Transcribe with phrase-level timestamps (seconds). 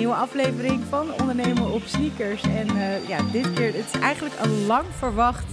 [0.00, 2.42] nieuwe aflevering van Ondernemen op Sneakers.
[2.42, 5.44] En uh, ja, dit keer, het is eigenlijk een lang verwacht,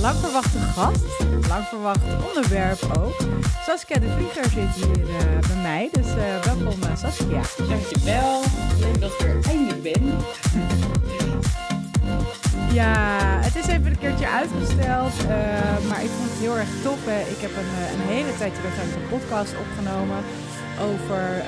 [0.00, 1.04] lang verwachte gast,
[1.48, 3.16] lang verwacht onderwerp ook.
[3.66, 5.16] Saskia de Vlieger zit hier uh,
[5.48, 7.40] bij mij, dus uh, welkom Saskia.
[7.68, 8.40] Dankjewel,
[8.80, 10.16] leuk dat ik er eindelijk ben.
[12.72, 15.28] Ja, het is even een keertje uitgesteld,
[15.88, 16.98] maar ik vond het heel erg tof.
[17.06, 20.18] Ik heb een, een hele tijd terug een podcast opgenomen
[20.80, 21.44] over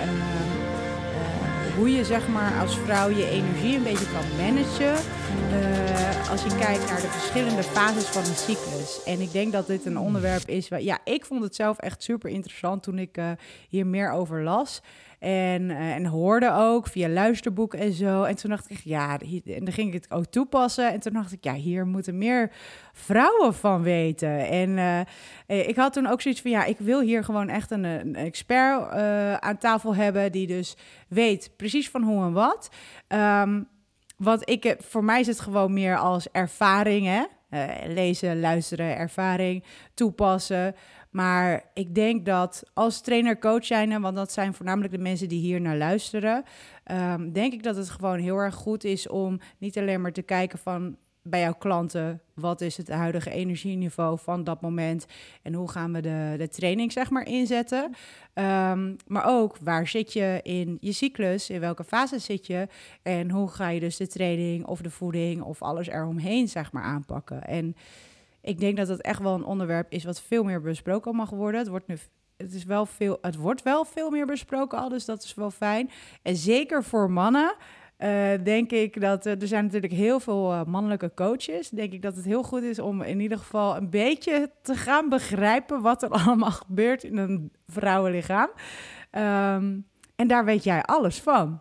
[1.79, 5.05] hoe je zeg maar als vrouw je energie een beetje kan managen.
[5.53, 9.03] Uh, als je kijkt naar de verschillende fases van een cyclus.
[9.05, 10.69] En ik denk dat dit een onderwerp is.
[10.69, 13.31] Waar, ja, ik vond het zelf echt super interessant toen ik uh,
[13.69, 14.81] hier meer over las.
[15.19, 18.23] En, uh, en hoorde ook via luisterboeken en zo.
[18.23, 20.93] En toen dacht ik, ja, en dan ging ik het ook toepassen.
[20.93, 22.51] En toen dacht ik, ja, hier moeten meer
[22.93, 24.49] vrouwen van weten.
[24.49, 24.71] En
[25.47, 28.91] uh, ik had toen ook zoiets van, ja, ik wil hier gewoon echt een, expert
[29.41, 30.33] aan tafel hebben...
[30.33, 30.77] die dus
[31.09, 32.69] weet precies van hoe en wat.
[33.09, 33.69] Um,
[34.17, 37.23] want ik, voor mij is het gewoon meer als ervaring, hè?
[37.87, 40.75] lezen, luisteren, ervaring, toepassen...
[41.19, 45.41] Maar ik denk dat als trainer, coach zijn, want dat zijn voornamelijk de mensen die
[45.41, 46.45] hier naar luisteren,
[46.93, 50.23] um, denk ik dat het gewoon heel erg goed is om niet alleen maar te
[50.23, 55.07] kijken van bij jouw klanten, wat is het huidige energieniveau van dat moment
[55.43, 57.85] en hoe gaan we de, de training zeg maar inzetten.
[58.35, 62.69] Um, maar ook waar zit je in je cyclus, in welke fase zit je
[63.03, 66.83] en hoe ga je dus de training of de voeding of alles eromheen zeg maar
[66.83, 67.45] aanpakken.
[67.45, 67.77] En
[68.49, 71.61] ik denk dat het echt wel een onderwerp is wat veel meer besproken mag worden.
[71.61, 71.97] Het wordt nu
[72.37, 75.51] het, is wel veel, het wordt wel veel meer besproken al, dus dat is wel
[75.51, 75.91] fijn.
[76.23, 77.55] En zeker voor mannen
[77.99, 81.69] uh, denk ik dat uh, er zijn natuurlijk heel veel uh, mannelijke coaches.
[81.69, 85.09] Denk ik dat het heel goed is om in ieder geval een beetje te gaan
[85.09, 88.49] begrijpen wat er allemaal gebeurt in een vrouwenlichaam.
[89.13, 89.87] Um,
[90.17, 91.61] en daar weet jij alles van.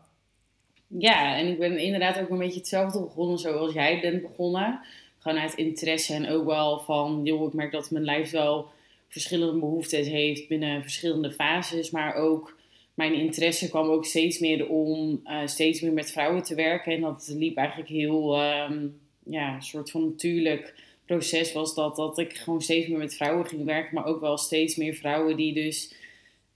[0.88, 4.80] Ja, en ik ben inderdaad ook een beetje hetzelfde begonnen zoals jij bent begonnen
[5.28, 8.68] gewoon uit interesse en ook wel van, joh, ik merk dat mijn lijf wel
[9.08, 12.58] verschillende behoeftes heeft binnen verschillende fases, maar ook
[12.94, 16.94] mijn interesse kwam ook steeds meer om uh, steeds meer met vrouwen te werken.
[16.94, 22.34] En dat liep eigenlijk heel, um, ja, soort van natuurlijk proces was dat, dat ik
[22.34, 25.94] gewoon steeds meer met vrouwen ging werken, maar ook wel steeds meer vrouwen die dus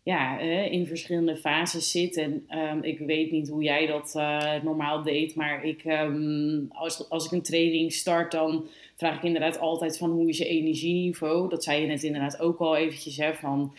[0.03, 0.39] ja,
[0.69, 2.17] in verschillende fases zit.
[2.17, 7.09] En um, ik weet niet hoe jij dat uh, normaal deed, maar ik, um, als,
[7.09, 11.50] als ik een training start, dan vraag ik inderdaad altijd van hoe is je energieniveau.
[11.50, 13.73] Dat zei je net inderdaad ook al eventjes, hè, van...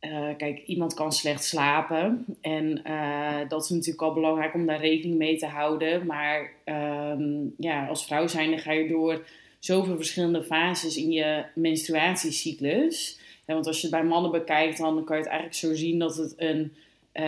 [0.00, 2.24] Uh, kijk, iemand kan slecht slapen.
[2.40, 6.06] En uh, dat is natuurlijk al belangrijk om daar rekening mee te houden.
[6.06, 9.26] Maar um, ja, als vrouw zijnde ga je door
[9.58, 13.20] zoveel verschillende fases in je menstruatiecyclus.
[13.46, 16.16] Want als je het bij mannen bekijkt, dan kan je het eigenlijk zo zien dat
[16.16, 16.72] het een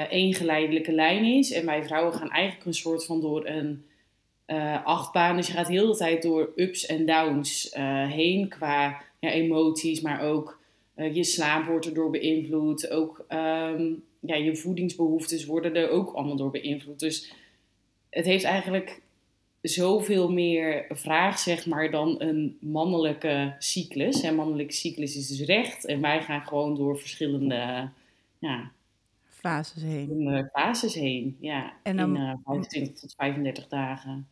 [0.08, 1.52] eengeleidelijke lijn is.
[1.52, 3.84] En wij vrouwen gaan eigenlijk een soort van door een
[4.46, 5.36] uh, achtbaan.
[5.36, 10.00] Dus je gaat heel de tijd door ups en downs uh, heen qua ja, emoties,
[10.00, 10.60] maar ook
[11.12, 12.90] je slaap wordt erdoor beïnvloed.
[12.90, 17.00] Ook um, ja, je voedingsbehoeftes worden er ook allemaal door beïnvloed.
[17.00, 17.32] Dus
[18.10, 19.00] het heeft eigenlijk
[19.68, 24.22] zoveel meer vraag, zeg maar, dan een mannelijke cyclus.
[24.22, 25.84] En mannelijke cyclus is dus recht.
[25.84, 27.90] En wij gaan gewoon door verschillende
[28.38, 28.70] ja,
[29.28, 30.48] fases heen.
[30.52, 31.72] Fases heen, ja.
[31.82, 34.28] En dan, in uh, 25 tot 35 dagen.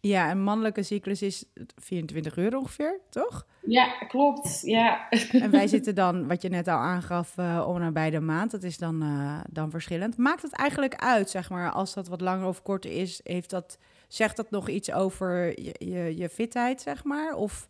[0.00, 1.44] Ja, een mannelijke cyclus is
[1.76, 3.46] 24 uur ongeveer, toch?
[3.66, 4.60] Ja, klopt.
[4.64, 5.08] Ja.
[5.32, 8.50] En wij zitten dan, wat je net al aangaf, uh, om en bij de maand.
[8.50, 10.16] Dat is dan, uh, dan verschillend.
[10.16, 13.20] Maakt het eigenlijk uit, zeg maar, als dat wat langer of korter is?
[13.24, 13.78] Heeft dat
[14.10, 17.34] Zegt dat nog iets over je, je, je fitheid, zeg maar?
[17.34, 17.68] Of...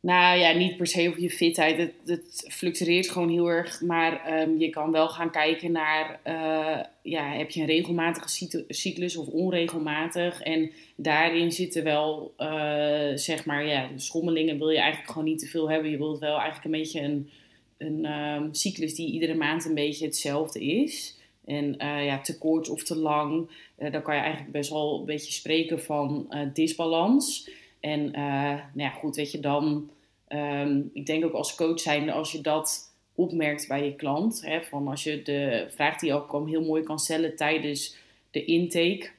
[0.00, 1.78] Nou ja, niet per se over je fitheid.
[1.78, 3.80] Het, het fluctueert gewoon heel erg.
[3.80, 9.16] Maar um, je kan wel gaan kijken naar, uh, ja, heb je een regelmatige cyclus
[9.16, 10.40] of onregelmatig?
[10.42, 15.46] En daarin zitten wel, uh, zeg maar, ja, schommelingen wil je eigenlijk gewoon niet te
[15.46, 15.90] veel hebben.
[15.90, 17.30] Je wilt wel eigenlijk een beetje een,
[17.78, 21.17] een um, cyclus die iedere maand een beetje hetzelfde is.
[21.48, 24.98] En uh, ja, te kort of te lang, uh, dan kan je eigenlijk best wel
[24.98, 27.50] een beetje spreken van uh, disbalans.
[27.80, 29.90] En nou ja, goed, weet je, dan,
[30.28, 34.62] um, ik denk ook als coach zijnde, als je dat opmerkt bij je klant, hè,
[34.62, 37.96] van als je de vraag die ook kwam heel mooi kan stellen tijdens
[38.30, 39.10] de intake,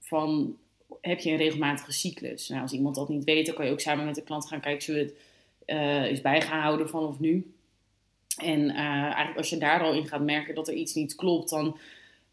[0.00, 0.56] van
[1.00, 2.48] heb je een regelmatige cyclus?
[2.48, 4.60] Nou, als iemand dat niet weet, dan kan je ook samen met de klant gaan
[4.60, 5.14] kijken, zullen we
[5.72, 7.52] het eens bij gaan houden vanaf nu?
[8.36, 11.50] En uh, eigenlijk als je daar al in gaat merken dat er iets niet klopt,
[11.50, 11.78] dan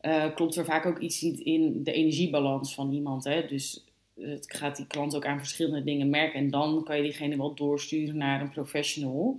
[0.01, 3.23] uh, klopt er vaak ook iets niet in de energiebalans van iemand.
[3.23, 3.45] Hè?
[3.45, 3.85] Dus
[4.19, 6.39] het gaat die klant ook aan verschillende dingen merken.
[6.39, 9.37] En dan kan je diegene wel doorsturen naar een professional.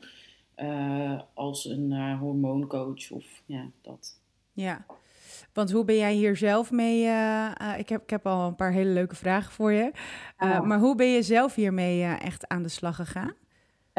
[0.57, 4.19] Uh, als een hormooncoach of ja, dat.
[4.53, 4.85] Ja.
[5.53, 7.05] Want hoe ben jij hier zelf mee?
[7.05, 9.93] Uh, ik, heb, ik heb al een paar hele leuke vragen voor je.
[10.39, 13.35] Uh, Maar hoe ben je zelf hiermee echt aan de slag gegaan?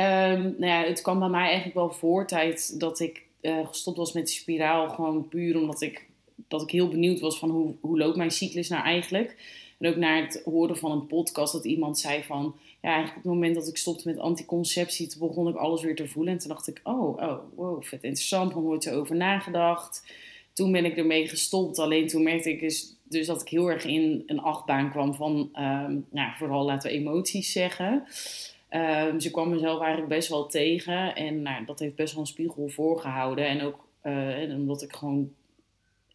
[0.01, 4.13] Um, nou ja, het kwam bij mij eigenlijk wel voor tijd dat ik gestopt was
[4.13, 4.89] met de spiraal.
[4.89, 6.06] Gewoon puur omdat ik,
[6.48, 9.36] dat ik heel benieuwd was van hoe, hoe loopt mijn cyclus nou eigenlijk.
[9.80, 12.56] En ook naar het horen van een podcast dat iemand zei van...
[12.81, 15.95] Ja, eigenlijk op het moment dat ik stopte met anticonceptie, toen begon ik alles weer
[15.95, 16.33] te voelen.
[16.33, 20.03] En toen dacht ik, oh, oh, wow, vet interessant, er nooit over nagedacht.
[20.53, 21.80] Toen ben ik ermee gestopt.
[21.80, 25.50] Alleen toen merkte ik dus, dus dat ik heel erg in een achtbaan kwam van,
[25.56, 28.03] um, nou, vooral laten we emoties zeggen.
[28.73, 31.15] Um, dus ik kwam mezelf eigenlijk best wel tegen.
[31.15, 33.47] En nou, dat heeft best wel een spiegel voorgehouden.
[33.47, 35.33] En ook uh, omdat ik gewoon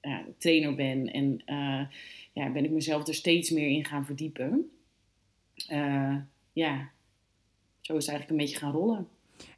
[0.01, 1.81] ja, trainer ben en uh,
[2.33, 4.71] ja, ben ik mezelf er steeds meer in gaan verdiepen.
[5.73, 6.17] Uh,
[6.53, 6.91] ja,
[7.81, 9.09] zo is het eigenlijk een beetje gaan rollen.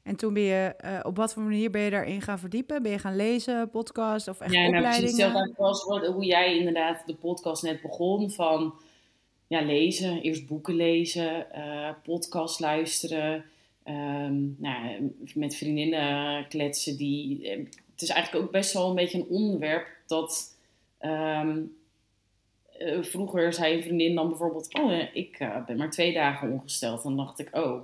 [0.02, 2.82] En toen ben je, uh, op wat voor manier ben je daarin gaan verdiepen?
[2.82, 5.32] Ben je gaan lezen, podcast of echt ja, nou, opleidingen?
[5.32, 8.74] Ja, was hoe jij inderdaad de podcast net begon van
[9.48, 10.20] ja, lezen.
[10.20, 13.44] Eerst boeken lezen, uh, podcast luisteren.
[13.84, 16.96] Um, nou, met vriendinnen kletsen.
[16.96, 17.48] Die,
[17.92, 20.56] het is eigenlijk ook best wel een beetje een onderwerp dat
[21.00, 21.76] um,
[22.78, 27.02] uh, vroeger zei een vriendin dan bijvoorbeeld: Oh, ik ben maar twee dagen ongesteld.
[27.02, 27.82] Dan dacht ik: Oh,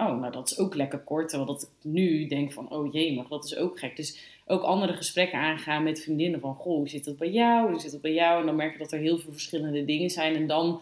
[0.00, 1.28] oh, nou dat is ook lekker kort.
[1.28, 3.96] Terwijl dat ik nu denk: van, Oh jee, maar dat is ook gek.
[3.96, 7.70] Dus ook andere gesprekken aangaan met vriendinnen: van, Goh, hoe zit dat bij jou?
[7.70, 8.40] Hoe zit dat bij jou?
[8.40, 10.34] En dan merk je dat er heel veel verschillende dingen zijn.
[10.34, 10.80] En dan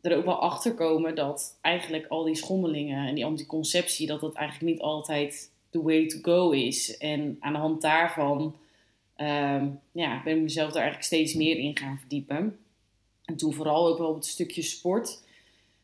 [0.00, 4.34] er ook wel achter komen dat eigenlijk al die schommelingen en die anticonceptie, dat dat
[4.34, 6.96] eigenlijk niet altijd the way to go is.
[6.96, 8.56] En aan de hand daarvan
[9.16, 12.58] uh, ja, ben ik mezelf daar eigenlijk steeds meer in gaan verdiepen.
[13.24, 15.22] En toen vooral ook wel op het stukje sport.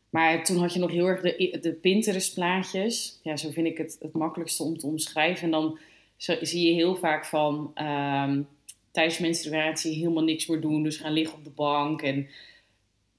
[0.09, 3.19] Maar toen had je nog heel erg de, de Pinterest-plaatjes.
[3.23, 5.43] Ja, zo vind ik het het makkelijkste om te omschrijven.
[5.43, 5.79] En dan
[6.17, 8.47] zie je heel vaak van um,
[8.91, 10.83] tijdens menstruatie helemaal niks meer doen.
[10.83, 12.01] Dus gaan liggen op de bank.
[12.01, 12.27] En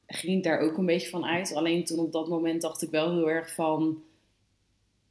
[0.06, 1.54] ging daar ook een beetje van uit.
[1.54, 4.02] Alleen toen op dat moment dacht ik wel heel erg van...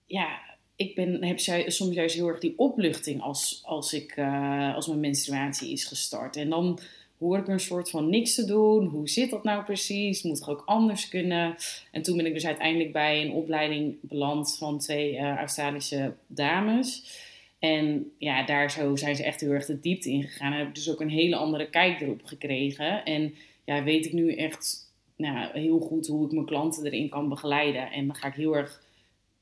[0.06, 0.40] Ja,
[0.76, 1.40] ik ben, heb
[1.70, 6.36] soms juist heel erg die opluchting als, als, ik, uh, als mijn menstruatie is gestart.
[6.36, 6.80] En dan
[7.20, 8.86] hoor ik een soort van niks te doen.
[8.86, 10.24] Hoe zit dat nou precies?
[10.24, 11.56] Moet er ook anders kunnen?
[11.92, 17.18] En toen ben ik dus uiteindelijk bij een opleiding beland van twee uh, Australische dames.
[17.60, 20.52] En ja, daar zo zijn ze echt heel erg de diepte in gegaan.
[20.52, 23.06] En heb ik dus ook een hele andere kijk erop gekregen.
[23.06, 23.34] En
[23.66, 27.92] ja, weet ik nu echt nou, heel goed hoe ik mijn klanten erin kan begeleiden.
[27.92, 28.88] En dan ga ik heel erg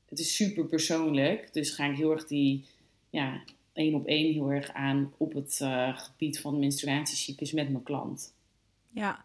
[0.08, 1.52] het is super persoonlijk.
[1.52, 2.64] Dus ga ik heel erg die,
[3.10, 3.42] ja,
[3.78, 8.34] één op één heel erg aan op het uh, gebied van menstruatiecyclus met mijn klant.
[8.90, 9.24] Ja,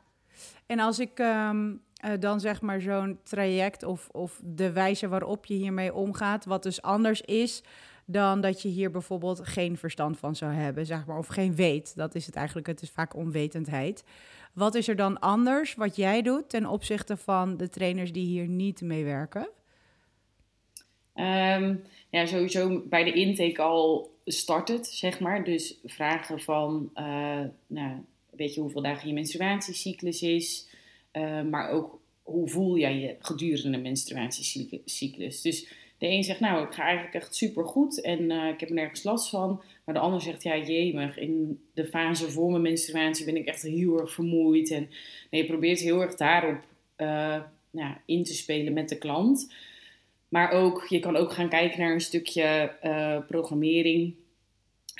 [0.66, 5.46] en als ik um, uh, dan zeg maar zo'n traject of, of de wijze waarop
[5.46, 7.64] je hiermee omgaat, wat dus anders is
[8.06, 11.96] dan dat je hier bijvoorbeeld geen verstand van zou hebben, zeg maar, of geen weet.
[11.96, 14.04] Dat is het eigenlijk, het is vaak onwetendheid.
[14.54, 18.48] Wat is er dan anders wat jij doet ten opzichte van de trainers die hier
[18.48, 19.50] niet mee werken?
[21.16, 25.44] Um, ja, sowieso bij de intake al start het, zeg maar.
[25.44, 27.98] Dus vragen van, uh, nou,
[28.30, 30.68] weet je hoeveel dagen je menstruatiecyclus is,
[31.14, 35.42] uh, maar ook hoe voel jij je gedurende de menstruatiecyclus.
[35.42, 35.68] Dus
[35.98, 38.75] de een zegt, nou, ik ga eigenlijk echt super goed en uh, ik heb er
[38.75, 39.62] nergens last van.
[39.86, 43.62] Maar de ander zegt, ja, jemig, in de fase voor mijn menstruatie ben ik echt
[43.62, 44.72] heel erg vermoeid.
[44.72, 44.89] En
[45.30, 46.62] nee, je probeert heel erg daarop
[47.72, 49.53] nou, in te spelen met de klant.
[50.34, 54.16] Maar ook, je kan ook gaan kijken naar een stukje uh, programmering.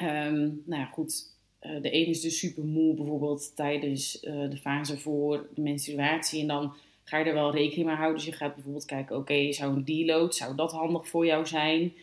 [0.04, 1.32] Um, nou ja, goed.
[1.62, 6.42] Uh, de een is dus super moe, bijvoorbeeld tijdens uh, de fase voor de menstruatie.
[6.42, 6.74] En dan
[7.04, 8.18] ga je er wel rekening mee houden.
[8.18, 11.94] Dus je gaat bijvoorbeeld kijken, oké, zou een deload, zou dat handig voor jou zijn?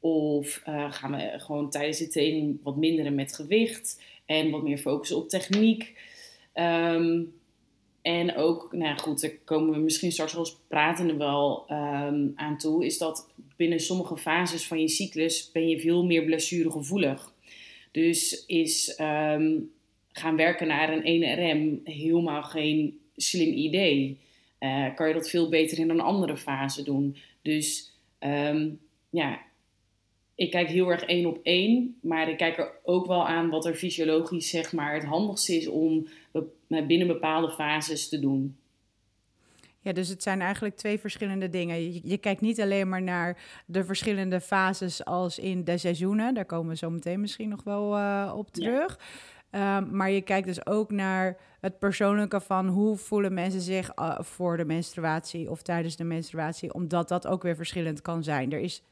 [0.00, 5.16] Of gaan we gewoon tijdens de training wat minderen met gewicht en wat meer focussen
[5.16, 5.96] op techniek?
[6.54, 7.37] Um,
[8.08, 12.84] en ook, nou goed, daar komen we misschien straks als pratende wel um, aan toe,
[12.84, 17.32] is dat binnen sommige fases van je cyclus ben je veel meer blessuregevoelig.
[17.92, 19.70] Dus is um,
[20.12, 24.18] gaan werken naar een 1RM helemaal geen slim idee.
[24.60, 27.16] Uh, kan je dat veel beter in een andere fase doen.
[27.42, 29.40] Dus um, ja,
[30.34, 33.66] ik kijk heel erg één op één, maar ik kijk er ook wel aan wat
[33.66, 36.06] er fysiologisch zeg maar, het handigste is om
[36.68, 38.56] binnen bepaalde fases te doen.
[39.80, 41.92] Ja, dus het zijn eigenlijk twee verschillende dingen.
[41.92, 46.34] Je, je, kijkt niet alleen maar naar de verschillende fases als in de seizoenen.
[46.34, 48.98] Daar komen we zo meteen misschien nog wel uh, op terug.
[49.52, 49.76] Ja.
[49.76, 54.18] Um, maar je kijkt dus ook naar het persoonlijke van hoe voelen mensen zich uh,
[54.20, 58.52] voor de menstruatie of tijdens de menstruatie, omdat dat ook weer verschillend kan zijn.
[58.52, 58.82] Er is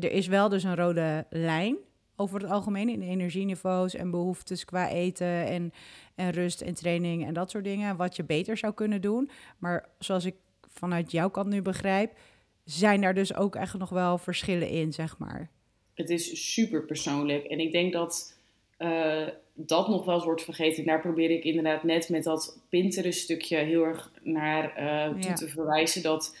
[0.00, 1.76] er is wel dus een rode lijn
[2.20, 5.72] over het algemeen in energieniveaus en behoeftes qua eten en,
[6.14, 7.96] en rust en training en dat soort dingen.
[7.96, 9.30] Wat je beter zou kunnen doen.
[9.58, 10.34] Maar zoals ik
[10.68, 12.12] vanuit jouw kant nu begrijp,
[12.64, 15.50] zijn daar dus ook echt nog wel verschillen in, zeg maar.
[15.94, 17.44] Het is super persoonlijk.
[17.44, 18.38] En ik denk dat
[18.78, 20.78] uh, dat nog wel eens wordt vergeten.
[20.78, 24.82] En daar probeer ik inderdaad net met dat Pinterest-stukje heel erg naar
[25.14, 26.02] uh, toe te verwijzen.
[26.02, 26.36] Dat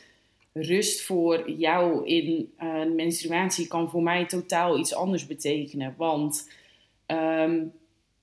[0.62, 5.94] rust voor jou in uh, menstruatie kan voor mij totaal iets anders betekenen.
[5.96, 6.50] Want
[7.06, 7.72] um,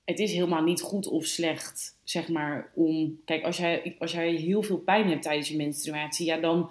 [0.06, 3.20] het is helemaal niet goed of slecht, zeg maar, om...
[3.26, 6.70] Kijk, als jij, als jij heel veel pijn hebt tijdens je menstruatie, ja, dan,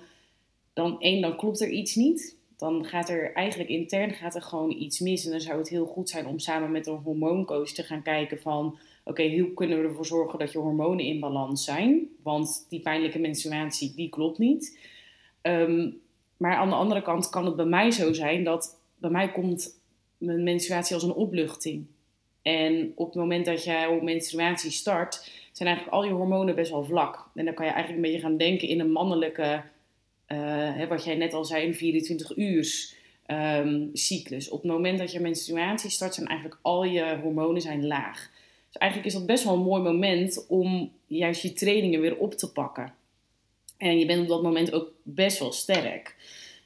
[0.73, 2.37] dan één, dan klopt er iets niet.
[2.57, 5.25] Dan gaat er eigenlijk intern gaat er gewoon iets mis.
[5.25, 8.41] En dan zou het heel goed zijn om samen met een hormooncoach te gaan kijken
[8.41, 8.79] van...
[9.07, 12.09] Oké, hoe kunnen we ervoor zorgen dat je hormonen in balans zijn?
[12.23, 14.79] Want die pijnlijke menstruatie, die klopt niet.
[15.47, 16.03] Um,
[16.37, 19.81] maar aan de andere kant kan het bij mij zo zijn dat bij mij komt
[20.19, 21.87] mijn menstruatie als een opluchting.
[22.43, 26.85] En op het moment dat jij menstruatie start, zijn eigenlijk al je hormonen best wel
[26.85, 27.31] vlak.
[27.35, 29.63] En dan kan je eigenlijk een beetje gaan denken in een mannelijke,
[30.27, 32.95] hè, wat jij net al zei, een 24 uur
[33.27, 34.49] um, cyclus.
[34.49, 38.31] Op het moment dat je menstruatie start, zijn eigenlijk al je hormonen zijn laag.
[38.67, 42.35] Dus eigenlijk is dat best wel een mooi moment om juist je trainingen weer op
[42.35, 42.93] te pakken.
[43.85, 46.17] En je bent op dat moment ook best wel sterk.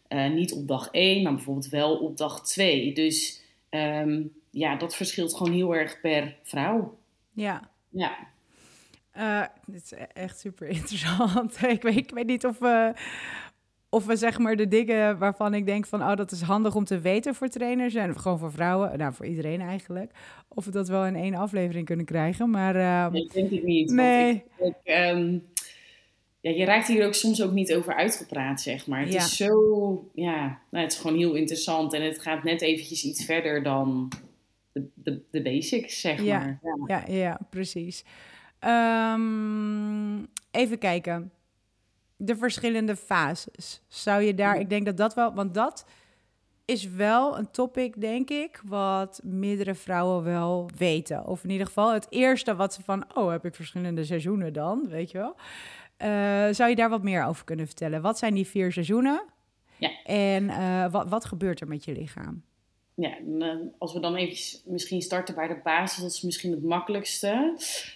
[0.09, 2.93] Uh, niet op dag 1, maar bijvoorbeeld wel op dag 2.
[2.95, 6.99] Dus um, ja, dat verschilt gewoon heel erg per vrouw.
[7.33, 7.71] Ja.
[7.89, 8.17] Ja.
[9.17, 11.63] Uh, dit is echt super interessant.
[11.77, 12.93] ik, weet, ik weet niet of we,
[13.89, 16.03] of we zeg maar de dingen waarvan ik denk van...
[16.03, 18.99] oh, dat is handig om te weten voor trainers en gewoon voor vrouwen...
[18.99, 20.13] nou, voor iedereen eigenlijk.
[20.49, 22.77] Of we dat wel in één aflevering kunnen krijgen, maar...
[22.77, 23.91] Uh, nee, denk ik niet.
[23.91, 24.45] Nee.
[24.59, 25.43] Ik, ik, um,
[26.41, 29.01] ja, je raakt hier ook soms ook niet over uitgepraat, zeg maar.
[29.01, 29.19] Het ja.
[29.19, 33.25] is zo, ja, nou, het is gewoon heel interessant en het gaat net eventjes iets
[33.25, 34.13] verder dan
[34.73, 36.39] de, de, de basics, zeg ja.
[36.39, 36.61] maar.
[36.87, 38.05] Ja, ja, ja precies.
[38.61, 41.33] Um, even kijken.
[42.17, 43.83] De verschillende fases.
[43.89, 45.85] Zou je daar, ik denk dat dat wel, want dat
[46.65, 51.27] is wel een topic, denk ik, wat meerdere vrouwen wel weten.
[51.27, 54.89] Of in ieder geval het eerste wat ze van, oh, heb ik verschillende seizoenen dan,
[54.89, 55.37] weet je wel.
[56.03, 58.03] Uh, zou je daar wat meer over kunnen vertellen?
[58.03, 59.23] Wat zijn die vier seizoenen?
[59.77, 59.91] Ja.
[60.05, 62.43] En uh, wat, wat gebeurt er met je lichaam?
[63.01, 63.19] Ja,
[63.79, 67.29] als we dan even misschien starten bij de basis, dat is misschien het makkelijkste.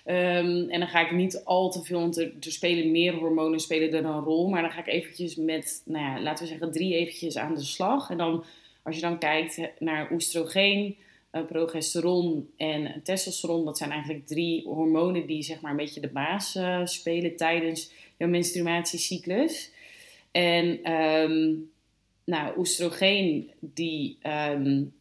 [0.06, 3.60] Um, en dan ga ik niet al te veel, want er, er, spelen meer hormonen
[3.60, 4.48] spelen er een rol.
[4.48, 7.60] Maar dan ga ik eventjes met, nou ja, laten we zeggen drie eventjes aan de
[7.60, 8.10] slag.
[8.10, 8.44] En dan,
[8.82, 10.96] als je dan kijkt naar oestrogeen,
[11.40, 16.56] progesteron en testosteron, dat zijn eigenlijk drie hormonen die zeg maar een beetje de baas
[16.56, 19.70] uh, spelen tijdens jouw menstruatiecyclus.
[20.30, 21.70] En um,
[22.24, 24.18] nou, oestrogeen die,
[24.50, 24.92] um,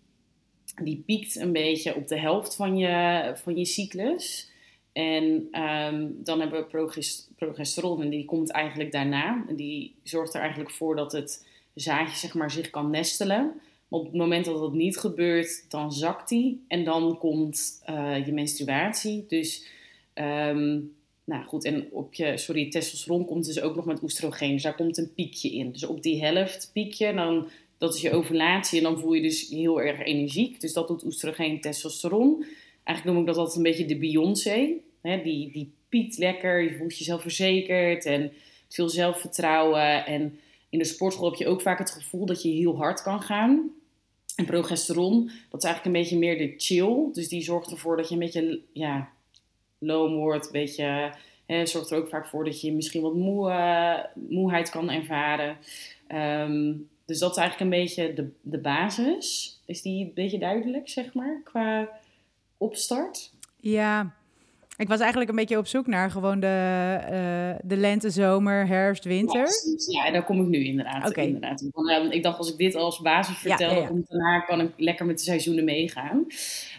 [0.83, 4.49] die piekt een beetje op de helft van je, van je cyclus.
[4.93, 5.23] En
[5.61, 6.93] um, dan hebben we
[7.35, 9.45] progesteron en die komt eigenlijk daarna.
[9.47, 13.61] En die zorgt er eigenlijk voor dat het zaadje zeg maar, zich kan nestelen.
[13.93, 18.33] Op het moment dat dat niet gebeurt, dan zakt die en dan komt uh, je
[18.33, 19.25] menstruatie.
[19.27, 19.65] Dus
[20.15, 20.93] um,
[21.23, 24.51] nou goed, en op je, sorry, testosteron komt dus ook nog met oestrogeen.
[24.51, 25.71] Dus daar komt een piekje in.
[25.71, 28.77] Dus op die helft piekje, dan, dat is je ovulatie.
[28.77, 30.61] En dan voel je dus heel erg energiek.
[30.61, 32.45] Dus dat doet oestrogeen, testosteron.
[32.83, 34.73] Eigenlijk noem ik dat altijd een beetje de Beyoncé.
[35.01, 38.31] Die, die piekt lekker, je voelt jezelf verzekerd en
[38.67, 40.05] veel zelfvertrouwen.
[40.05, 43.21] En in de sportschool heb je ook vaak het gevoel dat je heel hard kan
[43.21, 43.79] gaan.
[44.41, 47.09] En progesteron, dat is eigenlijk een beetje meer de chill.
[47.13, 49.09] Dus die zorgt ervoor dat je een beetje ja,
[49.77, 51.13] loom wordt, een beetje,
[51.45, 55.57] hè, zorgt er ook vaak voor dat je misschien wat moe, uh, moeheid kan ervaren.
[56.47, 59.59] Um, dus dat is eigenlijk een beetje de, de basis.
[59.65, 61.89] Is die een beetje duidelijk, zeg maar, qua
[62.57, 63.33] opstart?
[63.59, 64.15] Ja,
[64.81, 69.03] ik was eigenlijk een beetje op zoek naar gewoon de, uh, de lente, zomer, herfst,
[69.03, 69.47] winter.
[69.87, 71.09] Ja, ja daar kom ik nu inderdaad.
[71.09, 71.25] Okay.
[71.25, 71.69] inderdaad.
[71.71, 74.01] Want, ik dacht, als ik dit als basis vertel, ja, ja, ja.
[74.07, 76.25] daarna kan ik lekker met de seizoenen meegaan.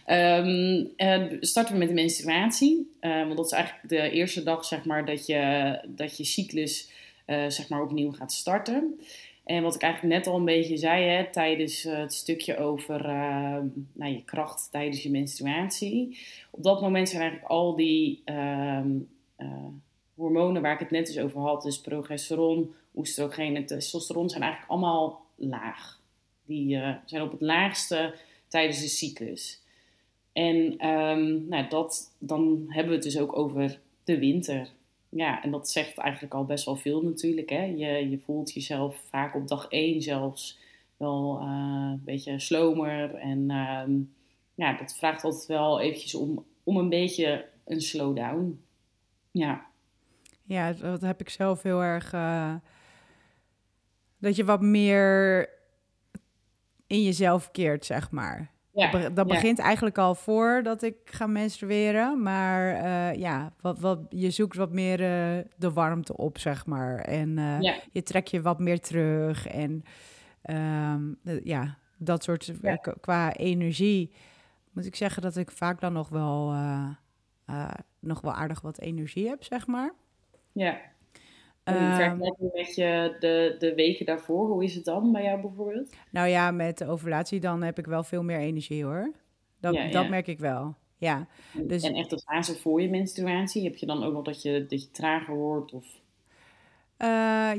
[0.06, 2.97] Um, uh, starten we met de menstruatie.
[3.00, 6.90] Uh, want dat is eigenlijk de eerste dag, zeg maar, dat je, dat je cyclus
[7.49, 8.99] zeg maar, opnieuw gaat starten.
[9.44, 13.58] En wat ik eigenlijk net al een beetje zei hè, tijdens het stukje over uh,
[13.92, 16.18] nou, je kracht tijdens je menstruatie.
[16.50, 18.84] Op dat moment zijn eigenlijk al die uh,
[19.38, 19.66] uh,
[20.14, 24.72] hormonen waar ik het net dus over had, dus progesteron, oestrogeen en testosteron, zijn eigenlijk
[24.72, 26.00] allemaal laag.
[26.46, 28.14] Die zijn op het laagste
[28.49, 29.62] tijdens de cyclus.
[30.32, 34.68] En um, nou, dat, dan hebben we het dus ook over de winter.
[35.14, 37.50] Ja, en dat zegt eigenlijk al best wel veel natuurlijk.
[37.50, 37.62] Hè?
[37.62, 40.59] Je, je voelt jezelf vaak op dag één zelfs
[40.97, 41.47] wel uh,
[41.92, 43.14] een beetje slomer.
[43.14, 44.14] En um,
[44.54, 48.64] ja, dat vraagt altijd wel eventjes om, om een beetje een slowdown.
[49.31, 49.66] Ja.
[50.42, 52.12] Ja, dat heb ik zelf heel erg.
[52.12, 52.54] Uh,
[54.19, 55.49] dat je wat meer
[56.87, 58.50] in jezelf keert, zeg maar.
[58.72, 62.22] Ja, dat begint eigenlijk al voordat ik ga menstrueren.
[62.22, 66.98] Maar uh, ja, wat, wat, je zoekt wat meer uh, de warmte op, zeg maar.
[66.98, 67.74] En uh, ja.
[67.90, 69.46] je trekt je wat meer terug.
[69.46, 69.84] En
[70.50, 72.52] um, ja, dat soort
[73.00, 74.12] qua energie.
[74.70, 76.54] Moet ik zeggen dat ik vaak dan nog wel,
[77.98, 79.92] nog wel aardig wat energie heb, zeg maar.
[80.52, 80.80] Ja.
[81.64, 82.19] En um,
[82.52, 85.95] met je de, de weken daarvoor, hoe is het dan bij jou bijvoorbeeld?
[86.11, 89.12] Nou ja, met de ovulatie dan heb ik wel veel meer energie hoor.
[89.61, 90.75] Dat, dat merk ik wel.
[90.97, 91.26] Ja.
[91.52, 94.66] Dus, en echt de fase voor je menstruatie, heb je dan ook nog dat je,
[94.69, 95.73] dat je trager wordt?
[95.73, 95.87] Of...
[96.99, 97.09] Uh,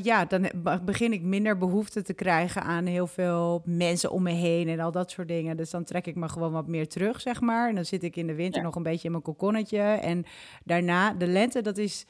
[0.03, 0.49] ja, dan
[0.85, 4.91] begin ik minder behoefte te krijgen aan heel veel mensen om me heen en al
[4.91, 5.57] dat soort dingen.
[5.57, 7.69] Dus dan trek ik me gewoon wat meer terug, zeg maar.
[7.69, 9.79] En dan zit ik in de winter nog een beetje in mijn kokonnetje.
[9.81, 10.25] En
[10.63, 12.05] daarna, de lente, dat is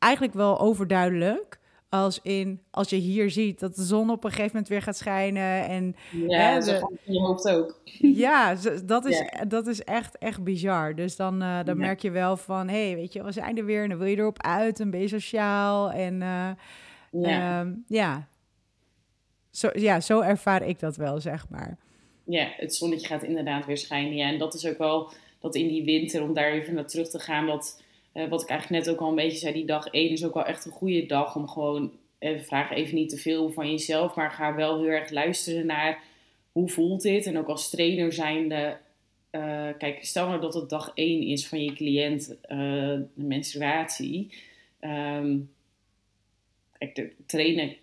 [0.00, 1.58] eigenlijk wel overduidelijk.
[1.88, 4.96] Als in, als je hier ziet dat de zon op een gegeven moment weer gaat
[4.96, 5.66] schijnen.
[5.68, 7.80] En, ja, hè, de, je hoofd ook.
[8.24, 10.94] Ja, dat is, dat is echt, echt bizar.
[10.94, 13.64] Dus dan, uh, dan merk je wel van, hé, hey, weet je, we zijn er
[13.64, 15.90] weer en dan wil je erop uit en ben je sociaal.
[15.90, 16.50] En uh,
[17.10, 17.60] ja.
[17.60, 18.28] Um, ja.
[19.50, 21.78] Zo, ja, zo ervaar ik dat wel, zeg maar.
[22.24, 24.16] Ja, het zonnetje gaat inderdaad weer schijnen.
[24.16, 27.08] Ja, en dat is ook wel dat in die winter, om daar even naar terug
[27.08, 27.82] te gaan, dat
[28.14, 30.34] uh, wat ik eigenlijk net ook al een beetje zei, die dag 1 is ook
[30.34, 34.14] wel echt een goede dag om gewoon, even vraag even niet te veel van jezelf,
[34.14, 36.02] maar ga wel heel erg luisteren naar
[36.52, 37.26] hoe voelt dit.
[37.26, 38.78] En ook als trainer zijnde,
[39.30, 44.32] uh, kijk, stel nou dat het dag 1 is van je cliënt, de menstruatie.
[44.80, 45.50] Um,
[46.78, 47.76] kijk, trainen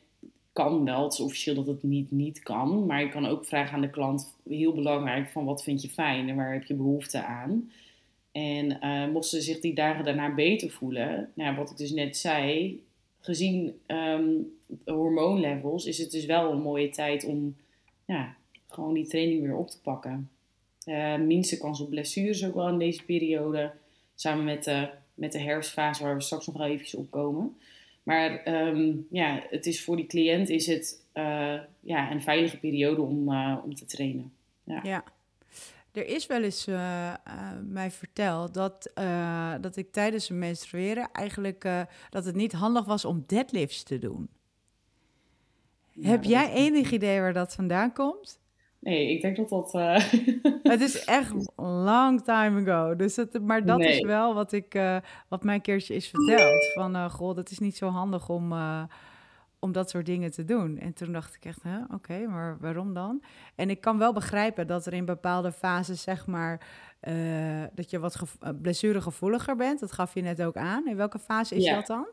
[0.57, 3.73] kan wel, het is officieel dat het niet niet kan, maar je kan ook vragen
[3.73, 7.23] aan de klant, heel belangrijk, van wat vind je fijn en waar heb je behoefte
[7.23, 7.71] aan.
[8.37, 12.17] En uh, mochten ze zich die dagen daarna beter voelen, nou, wat ik dus net
[12.17, 12.83] zei,
[13.19, 17.55] gezien um, hormoonlevels is het dus wel een mooie tijd om
[18.05, 18.35] ja,
[18.67, 20.29] gewoon die training weer op te pakken.
[20.85, 23.71] Uh, minste kans op blessures ook wel in deze periode,
[24.15, 27.57] samen met de, met de herfstfase waar we straks nog wel even op komen.
[28.03, 33.01] Maar um, ja, het is voor die cliënt is het uh, ja, een veilige periode
[33.01, 34.31] om, om te trainen.
[34.63, 34.79] Ja.
[34.83, 35.03] ja.
[35.97, 37.13] Er is wel eens uh,
[37.67, 41.67] mij verteld dat, uh, dat ik tijdens het menstrueren eigenlijk
[42.09, 44.29] dat het niet handig was om deadlifts te doen.
[46.01, 48.39] Heb jij enig idee waar dat vandaan komt?
[48.79, 49.71] Nee, ik denk dat dat.
[50.73, 51.33] Het is echt
[51.89, 52.95] long time ago.
[52.95, 54.79] Dus het, maar dat is wel wat, ik,
[55.27, 56.71] wat mij een keertje is verteld.
[56.73, 58.53] Van, goh, dat is niet zo handig om
[59.59, 60.77] om dat soort dingen te doen.
[60.77, 61.61] En toen dacht ik echt,
[61.93, 63.23] oké, maar waarom dan?
[63.55, 66.67] En ik kan wel begrijpen dat er in bepaalde fases, zeg maar,
[67.01, 69.79] uh, dat je wat eh, blessuregevoeliger bent.
[69.79, 70.87] Dat gaf je net ook aan.
[70.87, 72.07] In welke fase is dat dan?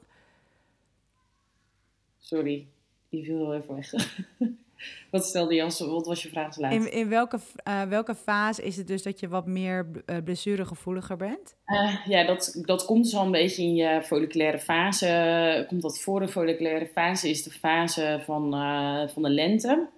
[2.19, 2.69] Sorry,
[3.09, 3.93] die viel heel even weg.
[5.11, 8.87] Wat stelde je wat was je vraag In, in welke, uh, welke fase is het
[8.87, 11.57] dus dat je wat meer uh, blessuregevoeliger bent?
[11.67, 15.65] Uh, ja, dat, dat komt zo dus een beetje in je folliculaire fase.
[15.69, 18.51] Komt dat voor de folliculaire fase is de fase van,
[19.11, 19.89] van de lente.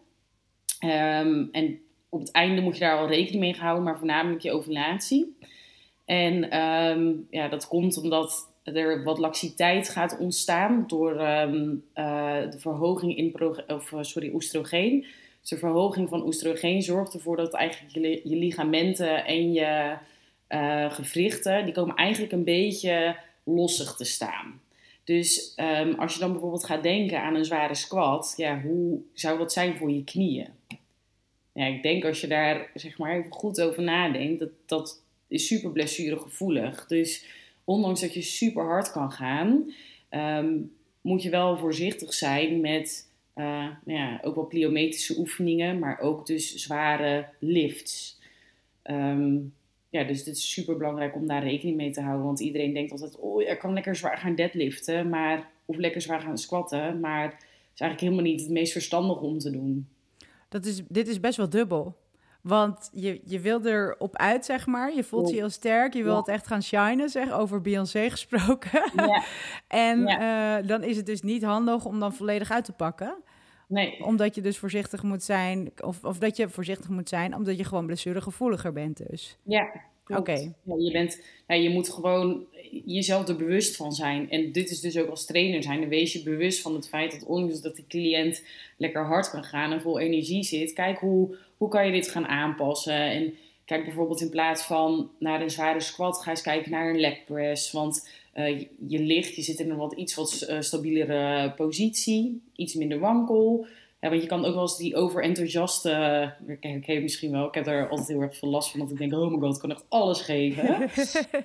[0.85, 4.53] Um, en op het einde moet je daar al rekening mee houden, maar voornamelijk je
[4.53, 5.37] ovulatie.
[6.05, 12.59] En um, ja, dat komt omdat er wat laxiteit gaat ontstaan door um, uh, de
[12.59, 13.35] verhoging in
[13.67, 15.07] of, eh, sorry, oestrogeen.
[15.41, 19.97] Dus de verhoging van oestrogeen zorgt ervoor dat eigenlijk je, ligamenten en je
[20.49, 24.61] uh, gewrichten, die komen eigenlijk een beetje lossig te staan.
[25.05, 29.39] Dus um, als je dan bijvoorbeeld gaat denken aan een zware squat, ja, hoe zou
[29.39, 30.49] dat zijn voor je knieën?
[31.53, 35.47] Ja, ik denk als je daar zeg maar even goed over nadenkt, dat, dat is
[35.47, 36.87] super blessuregevoelig.
[36.87, 37.25] Dus
[37.67, 39.73] ondanks dat je super hard kan gaan,
[40.11, 43.45] um, moet je wel voorzichtig zijn met uh,
[43.85, 48.21] nou ja, ook wel pliometrische oefeningen, maar ook dus zware lifts.
[48.85, 49.55] Um,
[49.89, 52.27] ja, dus het is super belangrijk om daar rekening mee te houden.
[52.27, 56.21] Want iedereen denkt altijd, oh, ik kan lekker zwaar gaan deadliften, maar, of lekker zwaar
[56.21, 57.01] gaan squatten.
[57.01, 57.43] Maar het
[57.75, 59.89] is eigenlijk helemaal niet het meest verstandig om te doen.
[60.49, 61.97] Dat is, dit is best wel dubbel.
[62.47, 64.95] Want je, je wil erop uit, zeg maar.
[64.95, 65.95] Je voelt je heel sterk.
[65.95, 68.91] Je wilt echt gaan shinen, zeg, over Beyoncé gesproken.
[68.97, 69.23] Ja.
[69.89, 73.17] en uh, dan is het dus niet handig om dan volledig uit te pakken.
[73.69, 74.05] Nee.
[74.05, 77.65] Omdat je dus voorzichtig moet zijn, of, of dat je voorzichtig moet zijn, omdat je
[77.65, 79.39] gewoon blessuregevoeliger bent dus.
[79.43, 79.71] Ja,
[80.09, 80.33] Oké.
[80.33, 82.47] Ja, je, bent, ja, je moet gewoon
[82.85, 84.31] jezelf er bewust van zijn.
[84.31, 85.81] En dit is dus ook als trainer zijn.
[85.81, 88.43] Dan wees je bewust van het feit dat ondanks dat de cliënt
[88.77, 90.73] lekker hard kan gaan en vol energie zit.
[90.73, 93.11] Kijk hoe, hoe kan je dit gaan aanpassen.
[93.11, 97.01] En kijk bijvoorbeeld in plaats van naar een zware squat, ga eens kijken naar een
[97.01, 97.73] leg press.
[97.73, 102.75] Want uh, je ligt, je zit in een wat iets wat uh, stabielere positie, iets
[102.75, 103.67] minder wankel.
[104.01, 105.91] Ja, want je kan ook wel eens die overenthousiaste,
[106.47, 108.91] uh, ken je misschien wel, ik heb er altijd heel erg veel last van, dat
[108.91, 110.91] ik denk, oh my god, ik kan echt alles geven.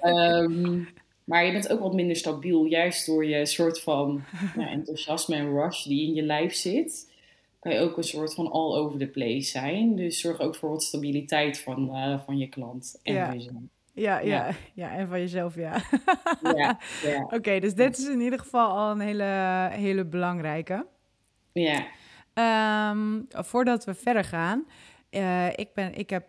[0.04, 0.88] um,
[1.24, 4.24] maar je bent ook wat minder stabiel, juist door je soort van
[4.58, 7.11] ja, enthousiasme en rush die in je lijf zit.
[7.62, 9.96] Kan je ook een soort van all over the place zijn.
[9.96, 13.26] Dus zorg ook voor wat stabiliteit van, uh, van je klant en ja.
[13.26, 13.62] van jezelf.
[13.94, 15.82] Ja, ja, ja, ja, en van jezelf, ja.
[16.42, 17.22] ja, ja.
[17.24, 20.88] Oké, okay, dus dit is in ieder geval al een hele, hele belangrijke.
[21.54, 21.86] Ja.
[22.92, 24.66] Um, voordat we verder gaan,
[25.10, 26.26] uh, ik, ben, ik heb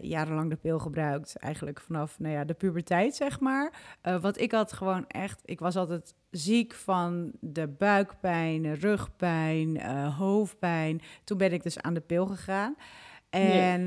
[0.00, 1.36] jarenlang de pil gebruikt.
[1.36, 3.72] Eigenlijk vanaf nou ja, de puberteit, zeg maar.
[4.02, 5.40] Uh, want ik had gewoon echt...
[5.44, 11.00] Ik was altijd ziek van de buikpijn, rugpijn, uh, hoofdpijn.
[11.24, 12.76] Toen ben ik dus aan de pil gegaan.
[13.30, 13.84] En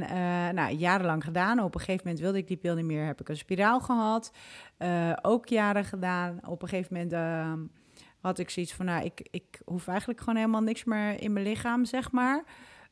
[0.56, 1.60] nou, jarenlang gedaan.
[1.60, 3.06] Op een gegeven moment wilde ik die pil niet meer.
[3.06, 4.32] Heb ik een spiraal gehad.
[5.22, 6.40] ook jaren gedaan.
[6.48, 7.60] Op een gegeven moment ehm,
[8.20, 8.86] had ik zoiets van...
[8.86, 12.44] Nou, ik, ik hoef eigenlijk gewoon helemaal niks meer in mijn lichaam, zeg maar...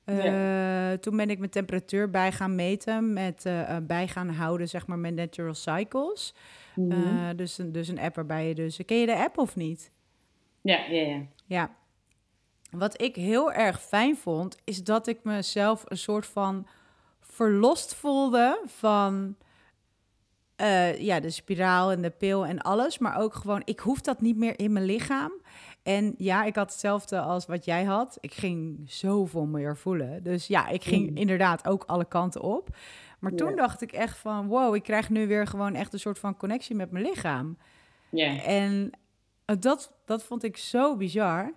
[0.09, 0.97] Uh, ja.
[0.97, 4.99] Toen ben ik mijn temperatuur bij gaan meten, met uh, bij gaan houden, zeg maar,
[4.99, 6.33] met Natural Cycles.
[6.75, 7.17] Mm -hmm.
[7.17, 8.79] uh, dus, dus een app waarbij je dus...
[8.85, 9.91] Ken je de app of niet?
[10.61, 11.21] Ja, ja, ja.
[11.45, 11.75] Ja.
[12.71, 16.67] Wat ik heel erg fijn vond, is dat ik mezelf een soort van
[17.19, 19.35] verlost voelde van...
[20.97, 22.97] ja, de spiraal en de pil en alles.
[22.97, 25.31] Maar ook gewoon, ik hoef dat niet meer in mijn lichaam.
[25.87, 28.17] En ja, ik had hetzelfde als wat jij had.
[28.19, 30.23] Ik ging zoveel meer voelen.
[30.23, 31.17] Dus ja, ik ging mm.
[31.17, 32.69] inderdaad ook alle kanten op.
[33.19, 33.45] Maar yeah.
[33.45, 36.37] toen dacht ik echt van, wow, ik krijg nu weer gewoon echt een soort van
[36.37, 37.57] connectie met mijn lichaam.
[38.09, 38.47] Yeah.
[38.47, 38.91] En
[39.45, 41.53] dat, dat vond ik zo bizar.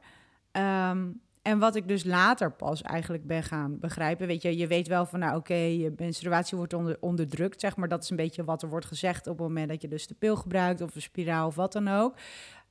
[0.53, 4.27] Um, en wat ik dus later pas eigenlijk ben gaan begrijpen.
[4.27, 7.77] Weet je, je weet wel van, nou oké, okay, je menstruatie wordt onder, onderdrukt, zeg
[7.77, 7.89] maar.
[7.89, 10.15] Dat is een beetje wat er wordt gezegd op het moment dat je dus de
[10.15, 12.15] pil gebruikt of een spiraal of wat dan ook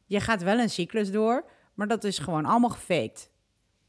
[0.09, 3.29] je gaat wel een cyclus door, maar dat is gewoon allemaal gefaked.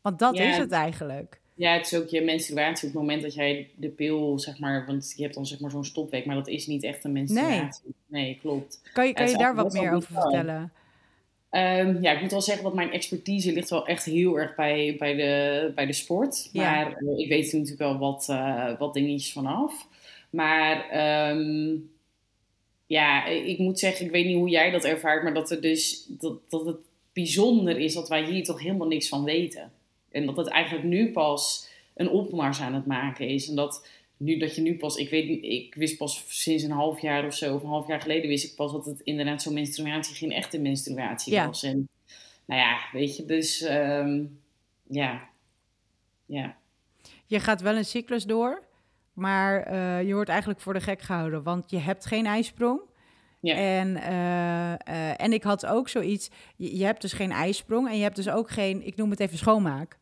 [0.02, 1.40] Want dat ja, is het eigenlijk.
[1.54, 4.87] Ja, het is ook je menstruatie op het moment dat jij de pil, zeg maar,
[4.87, 7.94] want je hebt dan zeg maar zo'n stopweek, maar dat is niet echt een menstruatie.
[8.06, 8.80] Nee, nee klopt.
[8.92, 10.72] Kan je, kan je daar wat meer over vertellen?
[11.50, 14.96] Um, ja, ik moet wel zeggen dat mijn expertise ligt wel echt heel erg bij,
[14.98, 16.48] bij, de, bij de sport.
[16.52, 16.62] Ja.
[16.62, 19.88] Maar uh, ik weet er natuurlijk wel wat, uh, wat dingetjes vanaf.
[20.30, 20.76] Maar
[21.30, 21.90] um,
[22.90, 26.07] ja, ik moet zeggen, ik weet niet hoe jij dat ervaart, maar dat, er dus,
[26.09, 26.76] dat, dat het
[27.12, 29.72] bijzonder is dat wij hier toch helemaal niks van weten.
[30.11, 33.48] En dat het eigenlijk nu pas een opmars aan het maken is.
[33.48, 37.00] En dat, nu, dat je nu pas, ik weet ik wist pas sinds een half
[37.00, 39.55] jaar of zo, of een half jaar geleden wist ik pas dat het inderdaad zo'n
[39.55, 41.46] menstruatie geen echte menstruatie ja.
[41.46, 41.62] was.
[41.62, 41.88] En
[42.44, 44.40] nou ja, weet je, dus um,
[44.88, 45.29] ja.
[46.26, 46.57] ja.
[47.26, 48.68] Je gaat wel een cyclus door.
[49.20, 52.80] Maar uh, je wordt eigenlijk voor de gek gehouden, want je hebt geen ijsprong.
[53.40, 53.54] Ja.
[53.54, 57.96] En, uh, uh, en ik had ook zoiets, je, je, hebt dus geen ijsprong en
[57.96, 59.98] je hebt dus ook geen, ik noem het even schoonmaak.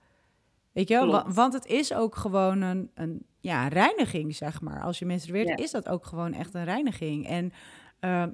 [0.73, 1.11] Weet je wel?
[1.11, 4.83] Wa want het is ook gewoon een, een ja, reiniging, zeg maar.
[4.83, 5.57] Als je menstrueert, ja.
[5.57, 7.29] is dat ook gewoon echt een reiniging.
[7.29, 7.53] En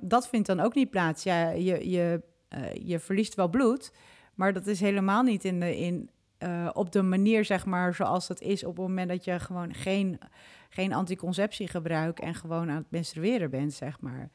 [0.00, 1.22] dat vindt dan ook niet plaats.
[1.22, 2.22] Ja, je, je,
[2.82, 3.92] je verliest wel bloed,
[4.34, 6.10] maar dat is helemaal niet in de, in,
[6.72, 10.18] op de manier, zeg maar, zoals dat is op het moment dat je gewoon geen
[10.74, 14.30] geen anticonceptie gebruik en gewoon aan het menstrueren bent, zeg maar.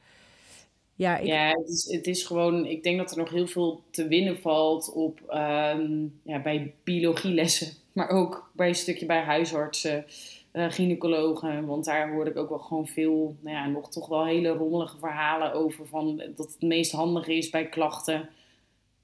[0.95, 1.27] Ja, ik...
[1.27, 4.39] ja het, is, het is gewoon, ik denk dat er nog heel veel te winnen
[4.39, 10.05] valt op, um, ja, bij biologielessen, maar ook bij een stukje bij huisartsen,
[10.53, 14.25] uh, gynaecologen, want daar hoor ik ook wel gewoon veel, nou ja, nog toch wel
[14.25, 18.29] hele rommelige verhalen over van dat het meest handig is bij klachten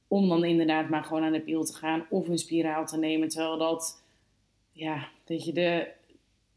[0.07, 3.29] om dan inderdaad maar gewoon aan de pil te gaan of een spiraal te nemen,
[3.29, 4.03] terwijl dat,
[4.71, 5.87] ja, dat je de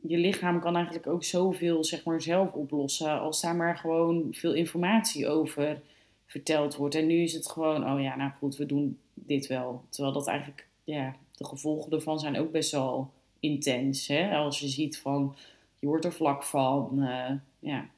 [0.00, 4.54] je lichaam kan eigenlijk ook zoveel zeg maar, zelf oplossen als daar maar gewoon veel
[4.54, 5.80] informatie over
[6.26, 6.94] verteld wordt.
[6.94, 9.84] En nu is het gewoon, oh ja, nou goed, we doen dit wel.
[9.88, 14.06] Terwijl dat eigenlijk, ja, de gevolgen ervan zijn ook best wel intens.
[14.06, 14.36] Hè?
[14.36, 15.36] Als je ziet van,
[15.78, 17.88] je wordt er vlak van, uh, ja.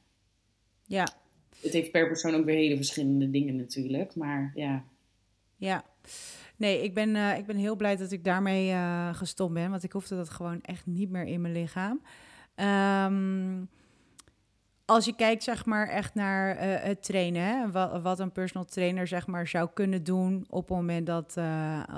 [0.87, 1.09] Ja.
[1.61, 4.85] Het heeft per persoon ook weer hele verschillende dingen natuurlijk, maar ja.
[5.61, 5.85] Ja.
[6.57, 9.71] Nee, ik ben, uh, ik ben heel blij dat ik daarmee uh, gestopt ben.
[9.71, 12.03] Want ik hoefde dat gewoon echt niet meer in mijn lichaam.
[12.57, 13.69] Um,
[14.85, 18.67] als je kijkt, zeg maar, echt naar uh, het trainen, hè, wat, wat, een personal
[18.67, 21.37] trainer, zeg maar, zou kunnen doen op het moment dat,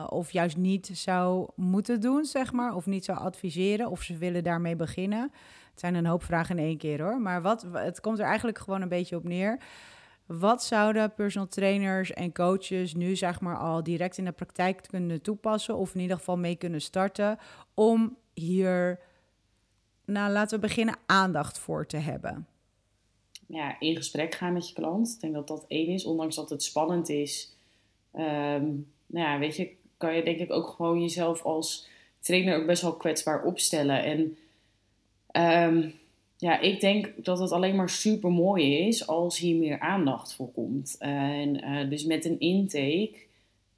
[0.09, 4.45] of juist niet zou moeten doen, zeg maar, of niet zou adviseren, of ze willen
[4.45, 5.33] daarmee beginnen.
[5.71, 7.21] Het zijn een hoop vragen in één keer, hoor.
[7.21, 9.59] Maar wat, het komt er eigenlijk gewoon een beetje op neer.
[10.39, 15.23] Wat zouden personal trainers en coaches nu zeg maar al direct in de praktijk kunnen
[15.23, 17.39] toepassen of in ieder geval mee kunnen starten
[17.75, 19.01] om hier
[20.05, 22.47] nou laten we beginnen, aandacht voor te hebben?
[23.47, 25.13] Ja, in gesprek gaan met je klant.
[25.15, 27.57] Ik denk dat dat één is, ondanks dat het spannend is.
[28.13, 28.67] Ehm,
[29.07, 31.89] nou ja, weet je, kan je denk ik ook gewoon jezelf als
[32.21, 34.05] trainer ook best wel kwetsbaar opstellen.
[34.05, 34.39] En
[35.27, 35.89] ehm,
[36.43, 40.51] ja, ik denk dat het alleen maar super mooi is als hier meer aandacht voor
[40.53, 40.97] komt.
[40.99, 43.15] en uh, dus met een intake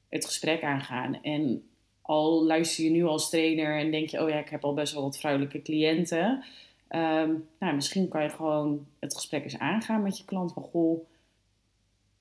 [0.08, 1.22] het gesprek aangaan.
[1.22, 1.68] En
[2.02, 4.92] al luister je nu als trainer en denk je, oh ja, ik heb al best
[4.92, 6.44] wel wat vrouwelijke cliënten.
[6.88, 10.52] Ehm, nou, misschien kan je gewoon het gesprek eens aangaan met je klant.
[10.52, 11.06] Van goh,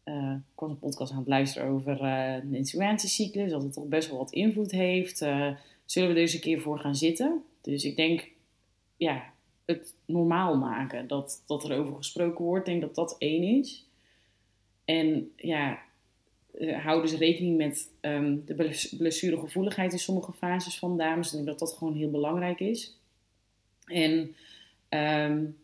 [0.05, 3.87] uh, ik was een podcast aan het luisteren over uh, de menstruatiecyclus, dat het toch
[3.87, 5.17] best wel wat invloed heeft.
[5.17, 7.43] Zullen we er eens een keer voor gaan zitten?
[7.61, 8.29] Dus ik denk,
[8.97, 9.32] ja,
[9.65, 12.67] het normaal maken dat, dat er over gesproken wordt.
[12.67, 13.85] Ik denk dat dat één is.
[14.85, 15.79] En ja,
[16.59, 18.55] hou dus rekening met um, de
[18.97, 21.27] blessuregevoeligheid in sommige fases van dames.
[21.27, 22.97] Ik denk dat dat gewoon heel belangrijk is.
[23.85, 24.35] En
[24.89, 25.57] um,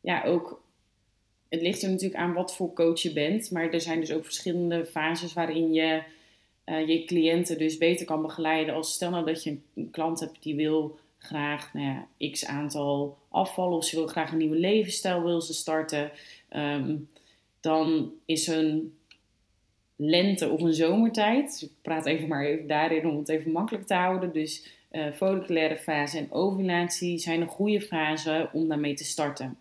[0.00, 0.62] ja, ook
[1.48, 3.50] het ligt er natuurlijk aan wat voor coach je bent.
[3.50, 6.02] Maar er zijn dus ook verschillende fases waarin je
[6.66, 8.74] uh, je cliënten dus beter kan begeleiden.
[8.74, 13.18] Als stel nou dat je een klant hebt die wil graag nou ja, x aantal
[13.28, 13.76] afvallen.
[13.76, 16.10] Of ze wil graag een nieuwe levensstijl wil ze starten.
[16.56, 17.08] Um,
[17.60, 18.96] dan is een
[19.96, 21.50] lente of een zomertijd.
[21.50, 24.32] Dus ik praat even maar even daarin om het even makkelijk te houden.
[24.32, 29.58] Dus uh, folliculaire fase en ovulatie zijn een goede fase om daarmee te starten.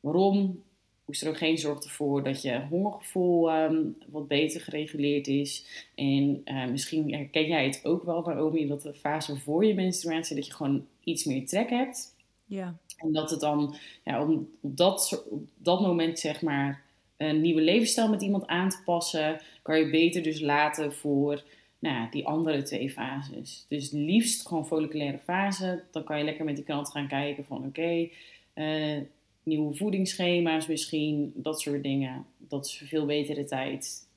[0.00, 0.62] Waarom?
[1.08, 5.64] Oestrogeen zorgt ervoor dat je hongergevoel um, wat beter gereguleerd is.
[5.94, 10.36] En uh, misschien herken jij het ook wel, Naomi, dat de fase voor je menstruatie,
[10.36, 12.14] dat je gewoon iets meer trek hebt.
[12.44, 12.76] Ja.
[12.96, 16.82] En dat het dan, ja, om op dat, op dat moment zeg maar,
[17.16, 21.42] een nieuwe levensstijl met iemand aan te passen, kan je beter dus laten voor
[21.78, 23.64] nou, die andere twee fases.
[23.68, 25.82] Dus liefst gewoon folliculaire fase.
[25.90, 28.12] Dan kan je lekker met die klant gaan kijken van oké, okay,
[28.54, 29.02] uh, eh,
[29.48, 32.26] nieuwe voedingsschema's misschien, dat soort dingen.
[32.38, 34.08] Dat is veel betere tijd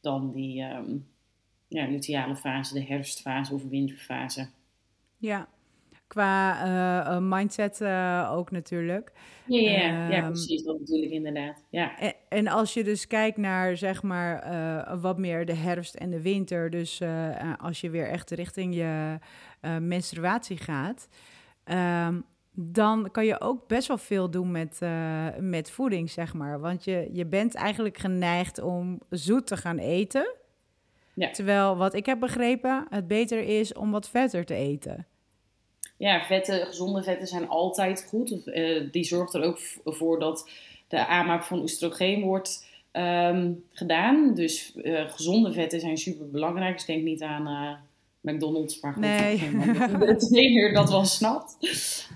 [0.00, 1.06] dan die um,
[1.68, 4.48] ja, luteale fase, de herfstfase of winterfase.
[5.16, 5.48] Ja,
[6.06, 9.12] qua uh, mindset uh, ook natuurlijk.
[9.46, 11.64] Ja, ja, ja, ehm, precies, dat bedoel ik inderdaad.
[11.70, 11.98] Ja.
[11.98, 16.10] En, en als je dus kijkt naar zeg maar uh, wat meer de herfst en
[16.10, 17.02] de winter, dus
[17.58, 19.18] als je weer echt richting je
[19.80, 21.08] menstruatie gaat,
[21.64, 22.24] um,
[22.62, 26.60] dan kan je ook best wel veel doen met, uh, met voeding, zeg maar.
[26.60, 30.34] Want je, je bent eigenlijk geneigd om zoet te gaan eten.
[31.14, 31.30] Ja.
[31.30, 35.06] Terwijl, wat ik heb begrepen, het beter is om wat vetter te eten.
[35.96, 38.46] Ja, vetten, gezonde vetten zijn altijd goed.
[38.46, 40.50] Uh, die zorgt er ook voor dat
[40.88, 44.34] de aanmaak van oestrogeen wordt um, gedaan.
[44.34, 46.76] Dus uh, gezonde vetten zijn super belangrijk.
[46.76, 47.78] Dus denk niet aan
[48.20, 49.38] McDonald's, maar goed, nee.
[49.98, 51.56] de trainer dat wel snapt.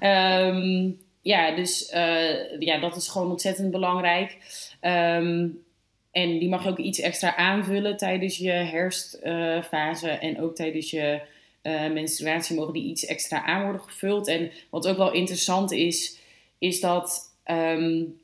[0.01, 4.37] Um, ja, dus uh, ja, dat is gewoon ontzettend belangrijk.
[4.81, 5.63] Um,
[6.11, 10.91] en die mag je ook iets extra aanvullen tijdens je herfstfase uh, en ook tijdens
[10.91, 11.21] je
[11.63, 14.29] uh, menstruatie mogen die iets extra aan worden gevuld.
[14.29, 16.19] En wat ook wel interessant is,
[16.59, 18.21] is dat um,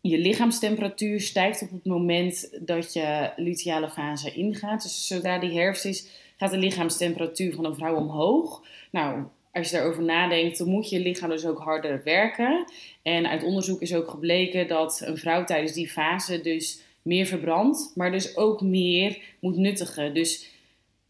[0.00, 4.82] je lichaamstemperatuur stijgt op het moment dat je luteale fase ingaat.
[4.82, 6.06] Dus zodra die herfst is,
[6.38, 8.64] gaat de lichaamstemperatuur van een vrouw omhoog.
[8.90, 9.22] Nou,
[9.52, 12.64] als je daarover nadenkt, dan moet je lichaam dus ook harder werken.
[13.02, 17.92] En uit onderzoek is ook gebleken dat een vrouw tijdens die fase dus meer verbrandt,
[17.94, 20.14] maar dus ook meer moet nuttigen.
[20.14, 20.48] Dus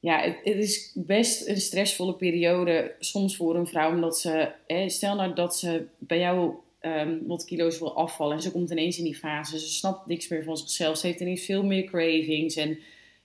[0.01, 4.49] ja, het, het, is best een stressvolle periode soms voor een vrouw, omdat ze,
[4.87, 8.99] stel nou dat ze bij jou um, wat kilo's wil afvallen en ze komt ineens
[8.99, 12.57] in die fase, ze snapt niks meer van zichzelf, ze heeft ineens veel meer cravings
[12.57, 12.79] en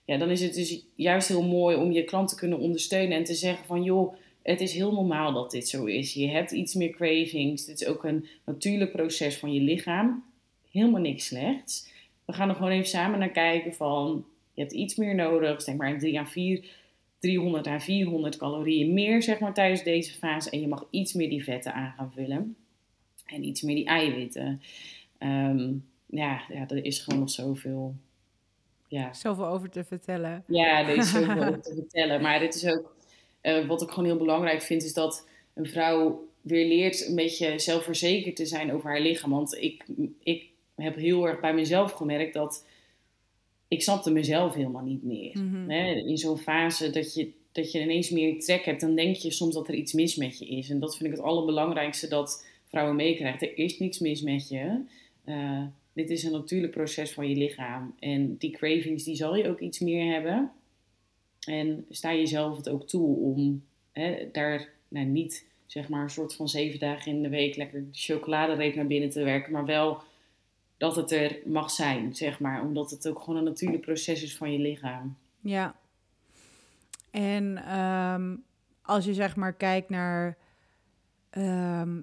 [0.04, 3.24] ja, dan is het dus juist heel mooi om je klant te kunnen ondersteunen en
[3.24, 6.14] te zeggen van joh, het is heel normaal dat dit zo is.
[6.14, 7.64] Je hebt iets meer cravings.
[7.64, 10.24] Dit is ook een natuurlijk proces van je lichaam.
[10.70, 11.88] Helemaal niks slechts.
[12.24, 15.64] We gaan er gewoon even samen naar kijken van je hebt iets meer nodig.
[15.64, 16.64] Denk maar een 3 aan 4,
[17.18, 20.50] 300 à 400 calorieën meer zeg maar tijdens deze fase.
[20.50, 22.56] En je mag iets meer die vetten aan gaan vullen.
[23.26, 24.62] En iets meer die eiwitten.
[25.18, 27.94] Um, ja, ja, er is gewoon nog zoveel
[28.88, 29.12] ja.
[29.12, 30.44] Zoveel over te vertellen.
[30.46, 32.20] Ja, er is zoveel over te vertellen.
[32.20, 32.96] Maar dit is ook,
[33.42, 37.58] uh, wat ik gewoon heel belangrijk vind, is dat een vrouw weer leert een beetje
[37.58, 39.30] zelfverzekerd te zijn over haar lichaam.
[39.30, 39.84] Want ik,
[40.22, 42.66] ik heb heel erg bij mezelf gemerkt dat
[43.68, 45.38] ik snapte mezelf helemaal niet meer.
[45.38, 49.30] Mm In zo'n fase dat je, dat je ineens meer trek hebt, dan denk je
[49.30, 50.70] soms dat er iets mis met je is.
[50.70, 53.48] En dat vind ik het allerbelangrijkste dat vrouwen meekrijgen.
[53.48, 54.84] Er is niks mis met je.
[55.24, 55.62] Uh,
[55.94, 57.94] dit is een natuurlijk proces van je lichaam.
[57.98, 60.52] En die cravings, die zal je ook iets meer hebben.
[61.46, 66.34] En sta jezelf het ook toe om hè, daar nou, niet zeg maar een soort
[66.34, 69.52] van zeven dagen in de week lekker chocoladereep naar binnen te werken.
[69.52, 70.02] Maar wel
[70.76, 72.62] dat het er mag zijn, zeg maar.
[72.62, 75.16] Omdat het ook gewoon een natuurlijk proces is van je lichaam.
[75.40, 75.76] Ja.
[77.10, 78.36] En ehm,
[78.82, 80.36] als je zeg maar kijkt naar
[81.30, 82.00] ehm,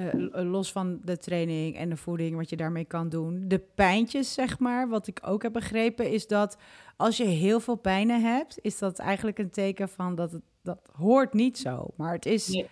[0.00, 3.44] uh, los van de training en de voeding, wat je daarmee kan doen.
[3.48, 6.56] De pijntjes, zeg maar, wat ik ook heb begrepen, is dat
[6.96, 10.90] als je heel veel pijnen hebt, is dat eigenlijk een teken van dat het dat
[10.92, 11.86] hoort niet zo.
[11.96, 12.64] Maar het is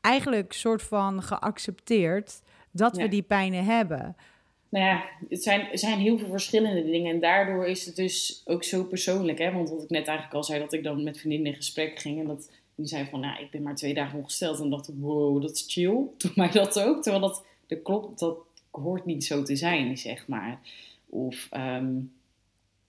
[0.00, 4.16] eigenlijk soort van geaccepteerd dat we die pijnen hebben.
[4.68, 7.14] Nou ja, het zijn, er zijn heel veel verschillende dingen.
[7.14, 9.38] En daardoor is het dus ook zo persoonlijk.
[9.38, 9.52] Hè?
[9.52, 12.20] Want wat ik net eigenlijk al zei, dat ik dan met vriendinnen in gesprek ging.
[12.20, 14.60] En dat die zei van, nou, ik ben maar twee dagen ongesteld.
[14.60, 16.04] En dacht wow, dat is chill.
[16.18, 17.02] Toen mij dat ook.
[17.02, 18.38] Terwijl dat, dat klopt, dat
[18.70, 20.60] hoort niet zo te zijn, zeg maar.
[21.06, 22.12] Of, um,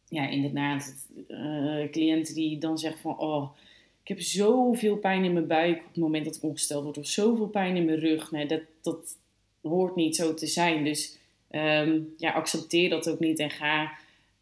[0.08, 3.56] ja, inderdaad, uh, cliënten die dan zeggen van, oh,
[4.02, 6.98] ik heb zoveel pijn in mijn buik op het moment dat ik ongesteld word.
[6.98, 8.32] Of zoveel pijn in mijn rug.
[8.32, 9.18] Nee, dat, dat
[9.62, 10.84] hoort niet zo te zijn.
[10.84, 11.18] Dus
[11.52, 13.92] um, ja, accepteer dat ook niet en ga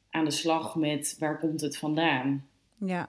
[0.10, 2.48] aan de slag met waar komt het vandaan.
[2.78, 3.08] Ja,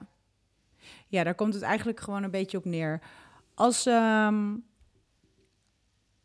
[1.07, 3.01] ja, daar komt het eigenlijk gewoon een beetje op neer.
[3.53, 3.85] Als.
[3.85, 4.63] Um,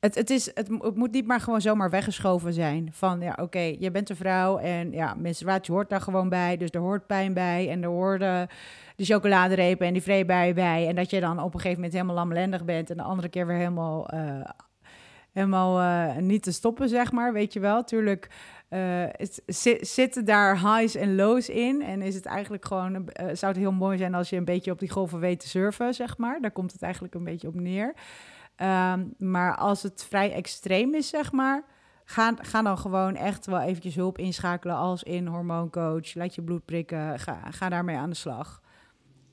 [0.00, 2.88] het, het, is, het, moet niet maar gewoon zomaar weggeschoven zijn.
[2.92, 6.56] Van ja, oké, je bent een vrouw en ja, menstruatie hoort daar gewoon bij.
[6.56, 8.48] Dus er hoort pijn bij en er hoorden
[8.96, 10.88] de chocoladerepen en die vreebuien bij.
[10.88, 13.46] En dat je dan op een gegeven moment helemaal lamlendig bent en de andere keer
[13.46, 14.20] weer helemaal, uh,
[15.32, 17.32] helemaal uh, niet te stoppen, zeg maar.
[17.32, 18.28] Weet je wel, tuurlijk
[18.70, 19.04] uh,
[19.80, 21.82] zitten daar highs en lows in?
[21.82, 24.70] En is het eigenlijk gewoon, uh, zou het heel mooi zijn als je een beetje
[24.70, 26.40] op die golven weet te surfen, zeg maar.
[26.40, 27.94] Daar komt het eigenlijk een beetje op neer.
[28.56, 31.64] Um, maar als het vrij extreem is, zeg maar,
[32.04, 36.14] ga, ga dan gewoon echt wel eventjes hulp inschakelen als in hormooncoach.
[36.14, 38.62] Laat je bloed prikken, ga, ga daarmee aan de slag.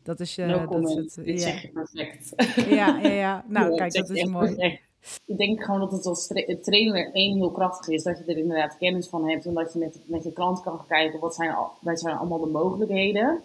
[0.03, 1.25] Dat is, uh, no dat is het.
[1.25, 1.47] Dit ja.
[1.47, 2.33] zeg je perfect.
[2.69, 3.43] Ja, ja, ja.
[3.47, 4.55] Nou, kijk, dat is mooi.
[4.55, 4.83] Perfect.
[5.25, 6.27] Ik denk gewoon dat het als
[6.61, 8.03] trainer één heel krachtig is.
[8.03, 9.45] Dat je er inderdaad kennis van hebt.
[9.45, 11.19] En dat je met, met je klant kan kijken.
[11.19, 13.41] Wat zijn, wat zijn allemaal de mogelijkheden.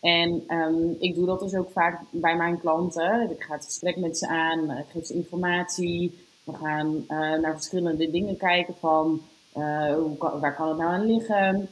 [0.00, 3.30] En um, ik doe dat dus ook vaak bij mijn klanten.
[3.30, 4.70] Ik ga het gesprek met ze aan.
[4.70, 6.18] Ik geef ze informatie.
[6.44, 9.20] We gaan uh, naar verschillende dingen kijken van...
[10.18, 11.68] Kan, waar kan het nou aan liggen?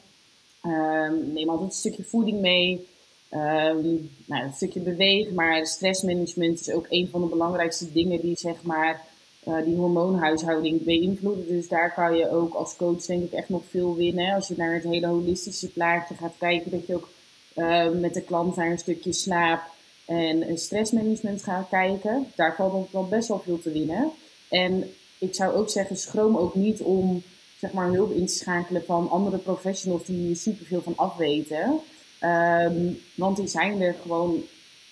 [0.67, 2.89] Um, neem altijd een stukje voeding mee.
[3.33, 8.37] Um, nou, een stukje bewegen, maar stressmanagement is ook een van de belangrijkste dingen die
[8.37, 9.05] zeg maar
[9.45, 11.47] uh, die hormoonhuishouding beïnvloeden.
[11.47, 14.35] Dus daar kan je ook als coach denk ik echt nog veel winnen.
[14.35, 17.09] Als je naar het hele holistische plaatje gaat kijken, dat je ook
[17.55, 19.63] uh, met de klant naar een stukje slaap
[20.07, 22.27] en stressmanagement gaat kijken.
[22.35, 24.11] Daar valt nog wel best wel veel te winnen.
[24.49, 27.23] En ik zou ook zeggen, schroom ook niet om
[27.59, 31.81] zeg maar, hulp in te schakelen van andere professionals die hier superveel van afweten.
[32.23, 34.43] Um, want die zijn er gewoon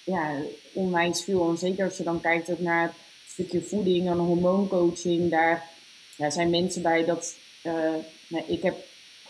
[0.05, 0.31] ja,
[0.73, 1.49] onwijs veel.
[1.49, 2.95] En zeker als je dan kijkt ook naar
[3.39, 5.65] stukje voeding en hormooncoaching, daar
[6.17, 7.35] ja, zijn mensen bij dat.
[7.63, 7.73] Uh,
[8.29, 8.77] nou, ik heb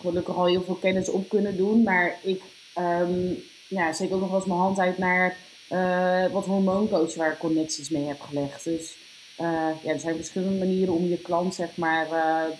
[0.01, 2.42] gelukkig al heel veel kennis op kunnen doen, maar ik
[2.79, 5.37] um, ja, zeker ook nog wel eens mijn hand uit naar
[5.73, 8.64] uh, wat hormooncoach waar ik connecties mee heb gelegd.
[8.64, 8.97] Dus
[9.40, 12.07] uh, ja, er zijn verschillende manieren om je klant zeg maar,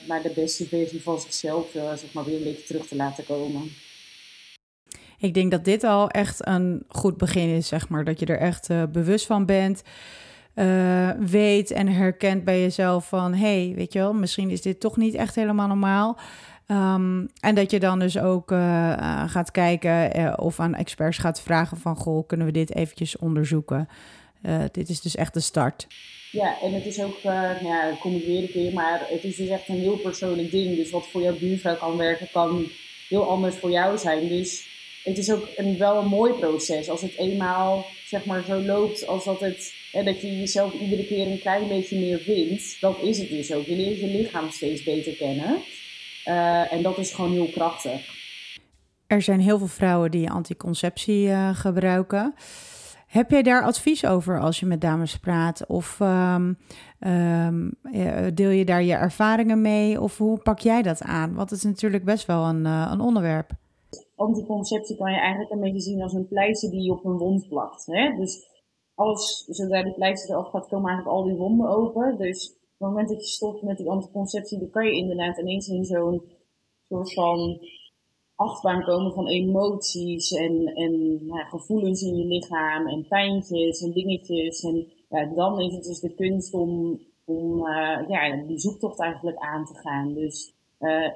[0.07, 3.73] naar de beste versie van zichzelf zeg maar, weer een beetje terug te laten komen.
[5.19, 8.05] Ik denk dat dit al echt een goed begin is, zeg maar.
[8.05, 9.83] Dat je er echt bewust van bent
[10.59, 13.35] uh, weet en herkent bij jezelf van...
[13.35, 16.19] hey, weet je wel, misschien is dit toch niet echt helemaal normaal.
[16.67, 21.77] Um, en dat je dan dus ook uh, gaat kijken of aan experts gaat vragen
[21.77, 21.97] van...
[21.97, 23.89] goh, kunnen we dit eventjes onderzoeken?
[24.73, 25.87] dit is dus echt de start.
[26.33, 29.37] Ja, en het is ook, nou ja, kom ik weer een keer, maar het is
[29.37, 30.77] dus echt een heel persoonlijk ding.
[30.77, 32.67] Dus wat voor jouw buurvrouw kan werken, kan
[33.09, 34.29] heel anders voor jou zijn.
[34.29, 34.78] Dus
[35.09, 36.89] het is ook een, wel een mooi proces.
[36.89, 41.07] Als het eenmaal zeg maar zo loopt als dat het en dat je jezelf iedere
[41.07, 43.65] keer een klein beetje meer vindt, dat is het dus ook.
[43.65, 45.57] Je leert je lichaam steeds beter kennen.
[46.27, 48.17] Uh, en dat is gewoon heel krachtig.
[49.07, 52.35] Er zijn heel veel vrouwen die anticonceptie uh, gebruiken.
[53.07, 55.67] Heb jij daar advies over als je met dames praat?
[55.67, 56.59] Of um,
[57.01, 57.75] um,
[58.35, 60.01] deel je daar je ervaringen mee?
[60.01, 61.35] Of hoe pak jij dat aan?
[61.35, 63.51] Want het is natuurlijk best wel een, een onderwerp.
[64.19, 67.49] Anticonceptie kan je eigenlijk een beetje zien als een pleister die je op een wond
[67.49, 67.87] plakt.
[67.87, 68.17] Hè?
[68.17, 68.47] Dus
[68.95, 72.17] alles, zodra die pleister eraf gaat, komen eigenlijk al die wonden open.
[72.19, 75.69] Dus op het moment dat je stopt met die anticonceptie, dan kan je inderdaad ineens
[75.69, 76.23] in zo'n
[76.89, 77.61] soort van
[78.35, 84.63] achtbaan komen van emoties en, en nou, gevoelens in je lichaam en pijntjes en dingetjes.
[84.63, 89.37] En ja, dan is het dus de kunst om, om uh, ja, die zoektocht eigenlijk
[89.37, 90.15] aan te gaan.
[90.15, 91.11] Dus uh,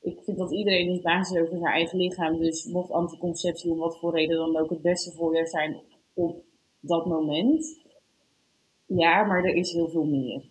[0.00, 2.38] ik vind dat iedereen is basis over zijn eigen lichaam.
[2.38, 5.82] Dus mocht anticonceptie om wat voor reden dan ook het beste voor je zijn
[6.14, 6.42] op
[6.80, 7.86] dat moment.
[8.86, 10.42] Ja, maar er is heel veel meer.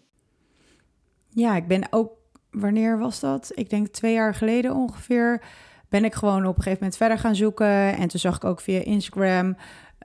[1.29, 2.11] Ja, ik ben ook,
[2.51, 3.51] wanneer was dat?
[3.55, 5.43] Ik denk twee jaar geleden ongeveer.
[5.89, 7.97] Ben ik gewoon op een gegeven moment verder gaan zoeken.
[7.97, 9.55] En toen zag ik ook via Instagram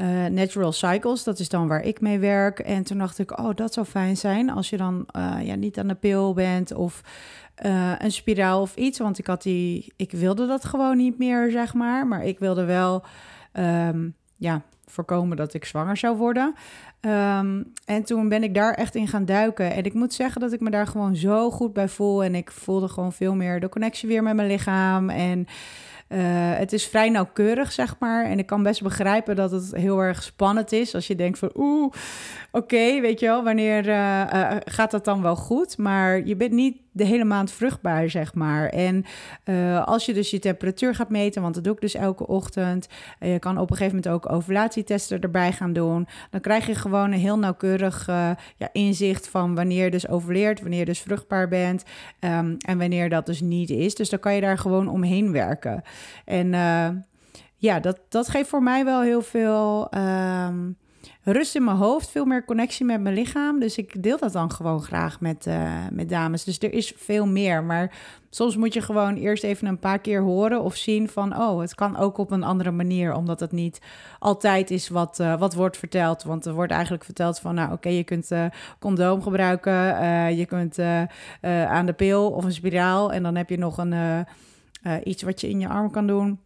[0.02, 1.24] uh, Natural Cycles.
[1.24, 2.58] Dat is dan waar ik mee werk.
[2.58, 5.78] En toen dacht ik, oh, dat zou fijn zijn als je dan uh, ja, niet
[5.78, 7.00] aan de pil bent of
[7.66, 8.98] uh, een spiraal of iets.
[8.98, 12.06] Want ik had die, ik wilde dat gewoon niet meer, zeg maar.
[12.06, 13.02] Maar ik wilde wel,
[13.52, 16.54] um, ja, voorkomen dat ik zwanger zou worden.
[17.00, 19.72] Um, en toen ben ik daar echt in gaan duiken.
[19.72, 22.24] En ik moet zeggen dat ik me daar gewoon zo goed bij voel.
[22.24, 25.10] En ik voelde gewoon veel meer de connectie weer met mijn lichaam.
[25.10, 25.46] En
[26.12, 26.18] uh,
[26.58, 28.24] het is vrij nauwkeurig, zeg maar.
[28.24, 30.94] En ik kan best begrijpen dat het heel erg spannend is.
[30.94, 31.92] Als je denkt van, oeh,
[32.50, 35.78] oké, weet je wel, wanneer uh, uh, gaat dat dan wel goed?
[35.78, 38.68] Maar je bent niet de hele maand vruchtbaar, zeg maar.
[38.68, 39.04] En
[39.44, 42.88] uh, als je dus je temperatuur gaat meten, want dat doe ik dus elke ochtend.
[43.20, 46.06] je kan op een gegeven moment ook ovulatietesten erbij gaan doen.
[46.30, 50.60] Dan krijg je gewoon een heel nauwkeurig uh, ja, inzicht van wanneer je dus ovuleert,
[50.60, 51.84] wanneer je dus vruchtbaar bent
[52.20, 53.94] um, en wanneer dat dus niet is.
[53.94, 55.82] Dus dan kan je daar gewoon omheen werken.
[56.24, 56.48] En
[57.56, 59.88] ja, dat, dat geeft voor mij wel heel veel.
[59.94, 60.76] Um,
[61.24, 63.60] rust in mijn hoofd, veel meer connectie met mijn lichaam.
[63.60, 66.44] Dus ik deel dat dan gewoon graag met, uh, met dames.
[66.44, 67.64] Dus er is veel meer.
[67.64, 67.94] Maar
[68.30, 71.36] soms moet je gewoon eerst even een paar keer horen of zien van...
[71.36, 73.14] oh, het kan ook op een andere manier.
[73.14, 73.80] Omdat het niet
[74.18, 76.22] altijd is wat, uh, wat wordt verteld.
[76.22, 77.54] Want er wordt eigenlijk verteld van...
[77.54, 78.44] nou, oké, je kunt uh,
[78.78, 79.72] condoom gebruiken.
[80.36, 80.78] je kunt
[81.68, 83.12] aan de pil of een spiraal.
[83.12, 84.26] En dan heb je nog een,
[85.04, 86.38] iets wat je in je arm kan doen...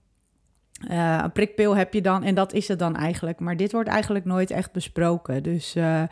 [0.90, 3.38] Uh, een prikpil heb je dan en dat is het dan eigenlijk.
[3.40, 5.42] Maar dit wordt eigenlijk nooit echt besproken.
[5.42, 6.02] Dus uh,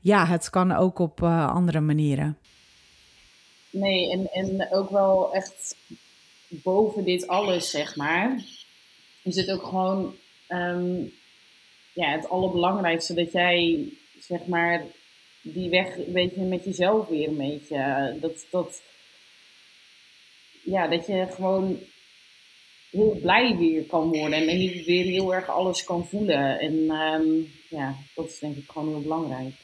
[0.00, 2.38] ja, het kan ook op uh, andere manieren.
[3.70, 5.76] Nee, en, en ook wel echt
[6.48, 8.42] boven dit alles, zeg maar,
[9.22, 10.14] is het ook gewoon
[10.48, 11.12] um,
[11.92, 13.84] ja, het allerbelangrijkste dat jij,
[14.20, 14.82] zeg maar,
[15.42, 18.16] die weg een beetje met jezelf weer een beetje.
[18.20, 18.82] Dat, dat,
[20.62, 21.78] ja, dat je gewoon
[22.90, 24.48] heel blij weer kan worden.
[24.48, 26.60] En niet weer heel erg alles kan voelen.
[26.60, 29.54] En um, ja, dat is denk ik gewoon heel belangrijk.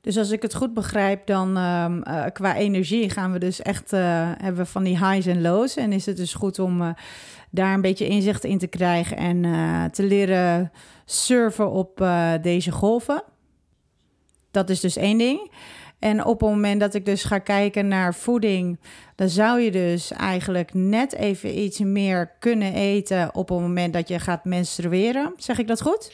[0.00, 3.92] Dus als ik het goed begrijp, dan um, uh, qua energie gaan we dus echt
[3.92, 5.76] uh, hebben van die highs en lows.
[5.76, 6.90] En is het dus goed om uh,
[7.50, 9.42] daar een beetje inzicht in te krijgen en
[9.90, 10.72] te leren
[11.04, 12.06] surfen op
[12.42, 13.22] deze golven.
[14.50, 15.50] Dat is dus één ding.
[15.98, 18.78] En op het moment dat ik dus ga kijken naar voeding,
[19.14, 24.08] dan zou je dus eigenlijk net even iets meer kunnen eten op het moment dat
[24.08, 25.32] je gaat menstrueren.
[25.36, 26.12] Zeg ik dat goed?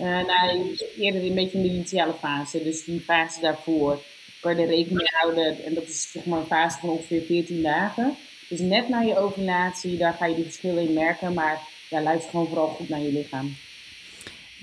[0.00, 2.62] Uh, nou, eerder een beetje in de initiale fase.
[2.62, 3.98] Dus die fase daarvoor
[4.40, 5.64] kan je er rekening mee houden.
[5.64, 8.16] En dat is zeg maar een fase van ongeveer 14 dagen.
[8.48, 11.32] Dus net na je ovulatie, daar ga je die verschillen in merken.
[11.32, 13.56] Maar ja, luister gewoon vooral goed naar je lichaam.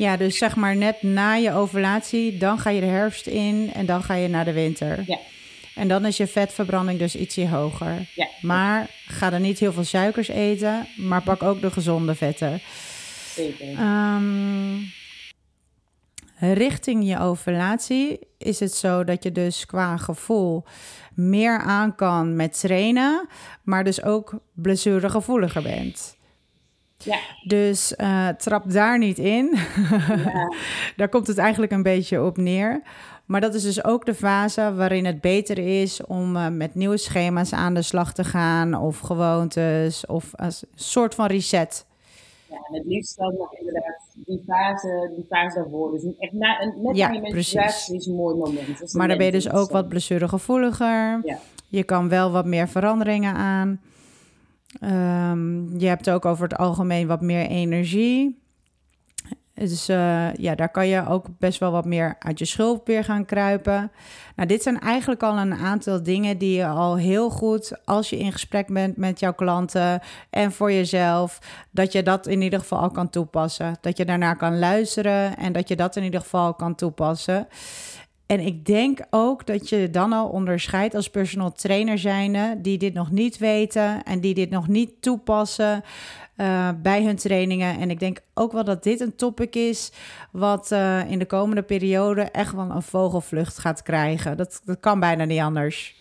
[0.02, 3.86] Ja, dus zeg maar net na je ovulatie, dan ga je de herfst in en
[3.86, 5.04] dan ga je naar de winter.
[5.06, 5.18] Ja.
[5.76, 8.10] En dan is je vetverbranding dus ietsje hoger.
[8.16, 8.28] Ja.
[8.41, 12.62] Maar ga er niet heel veel suikers eten, maar pak ook de gezonde vetten.
[13.36, 13.80] Zeker.
[13.80, 14.91] Um,
[16.39, 20.64] richting je ovulatie is het zo dat je dus qua gevoel
[21.14, 23.28] meer aan kan met trainen,
[23.64, 26.20] maar dus ook blessuregevoeliger bent.
[27.04, 27.18] Ja.
[27.43, 29.58] Dus uh, trap daar niet in.
[29.89, 30.54] Ja.
[30.97, 32.82] daar komt het eigenlijk een beetje op neer.
[33.26, 36.97] Maar dat is dus ook de fase waarin het beter is om uh, met nieuwe
[36.97, 41.86] schema's aan de slag te gaan, of gewoontes, of als een soort van reset.
[42.49, 45.91] Ja, en het liefst dan nog inderdaad die fase, die fase daarvoor.
[45.91, 48.80] Dus echt na, net ja, na je menstruatie is een mooi moment.
[48.80, 51.20] Dus maar dan ben je dus ook wat blessuregevoeliger.
[51.24, 51.38] Ja.
[51.68, 53.82] Je kan wel wat meer veranderingen aan.
[54.80, 58.39] Um, je hebt ook over het algemeen wat meer energie.
[59.53, 63.03] Dus uh, ja, daar kan je ook best wel wat meer uit je schulp weer
[63.03, 63.91] gaan kruipen.
[64.36, 68.17] Nou, dit zijn eigenlijk al een aantal dingen die je al heel goed, als je
[68.17, 71.39] in gesprek bent met jouw klanten en voor jezelf,
[71.72, 73.76] dat je dat in ieder geval al kan toepassen.
[73.82, 77.47] Dat je daarnaar kan luisteren en dat je dat in ieder geval kan toepassen.
[78.32, 82.93] En ik denk ook dat je dan al onderscheidt als personal trainer zijnde, die dit
[82.93, 85.84] nog niet weten en die dit nog niet toepassen
[86.38, 87.79] uh, bij hun trainingen.
[87.79, 89.91] En ik denk ook wel dat dit een topic is
[90.32, 94.38] wat uh, in de komende periode echt wel een vogelvlucht gaat krijgen.
[94.38, 95.95] Dat, dat kan bijna niet anders.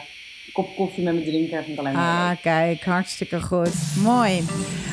[0.46, 1.64] een kop koffie met me drinken.
[1.64, 2.42] Vind ik alleen maar ah, leuk.
[2.42, 3.96] kijk, hartstikke goed.
[4.04, 4.44] Mooi.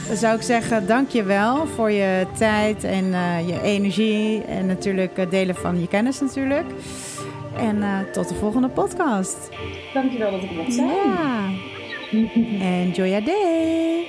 [0.07, 3.05] Dan zou ik zeggen, dank je wel voor je tijd en
[3.47, 4.45] je energie.
[4.45, 6.67] En natuurlijk delen van je kennis natuurlijk.
[7.57, 9.49] En tot de volgende podcast.
[9.95, 10.89] Dankjewel dat ik er mocht zijn.
[10.89, 11.51] Ja.
[12.61, 14.07] Enjoy your day.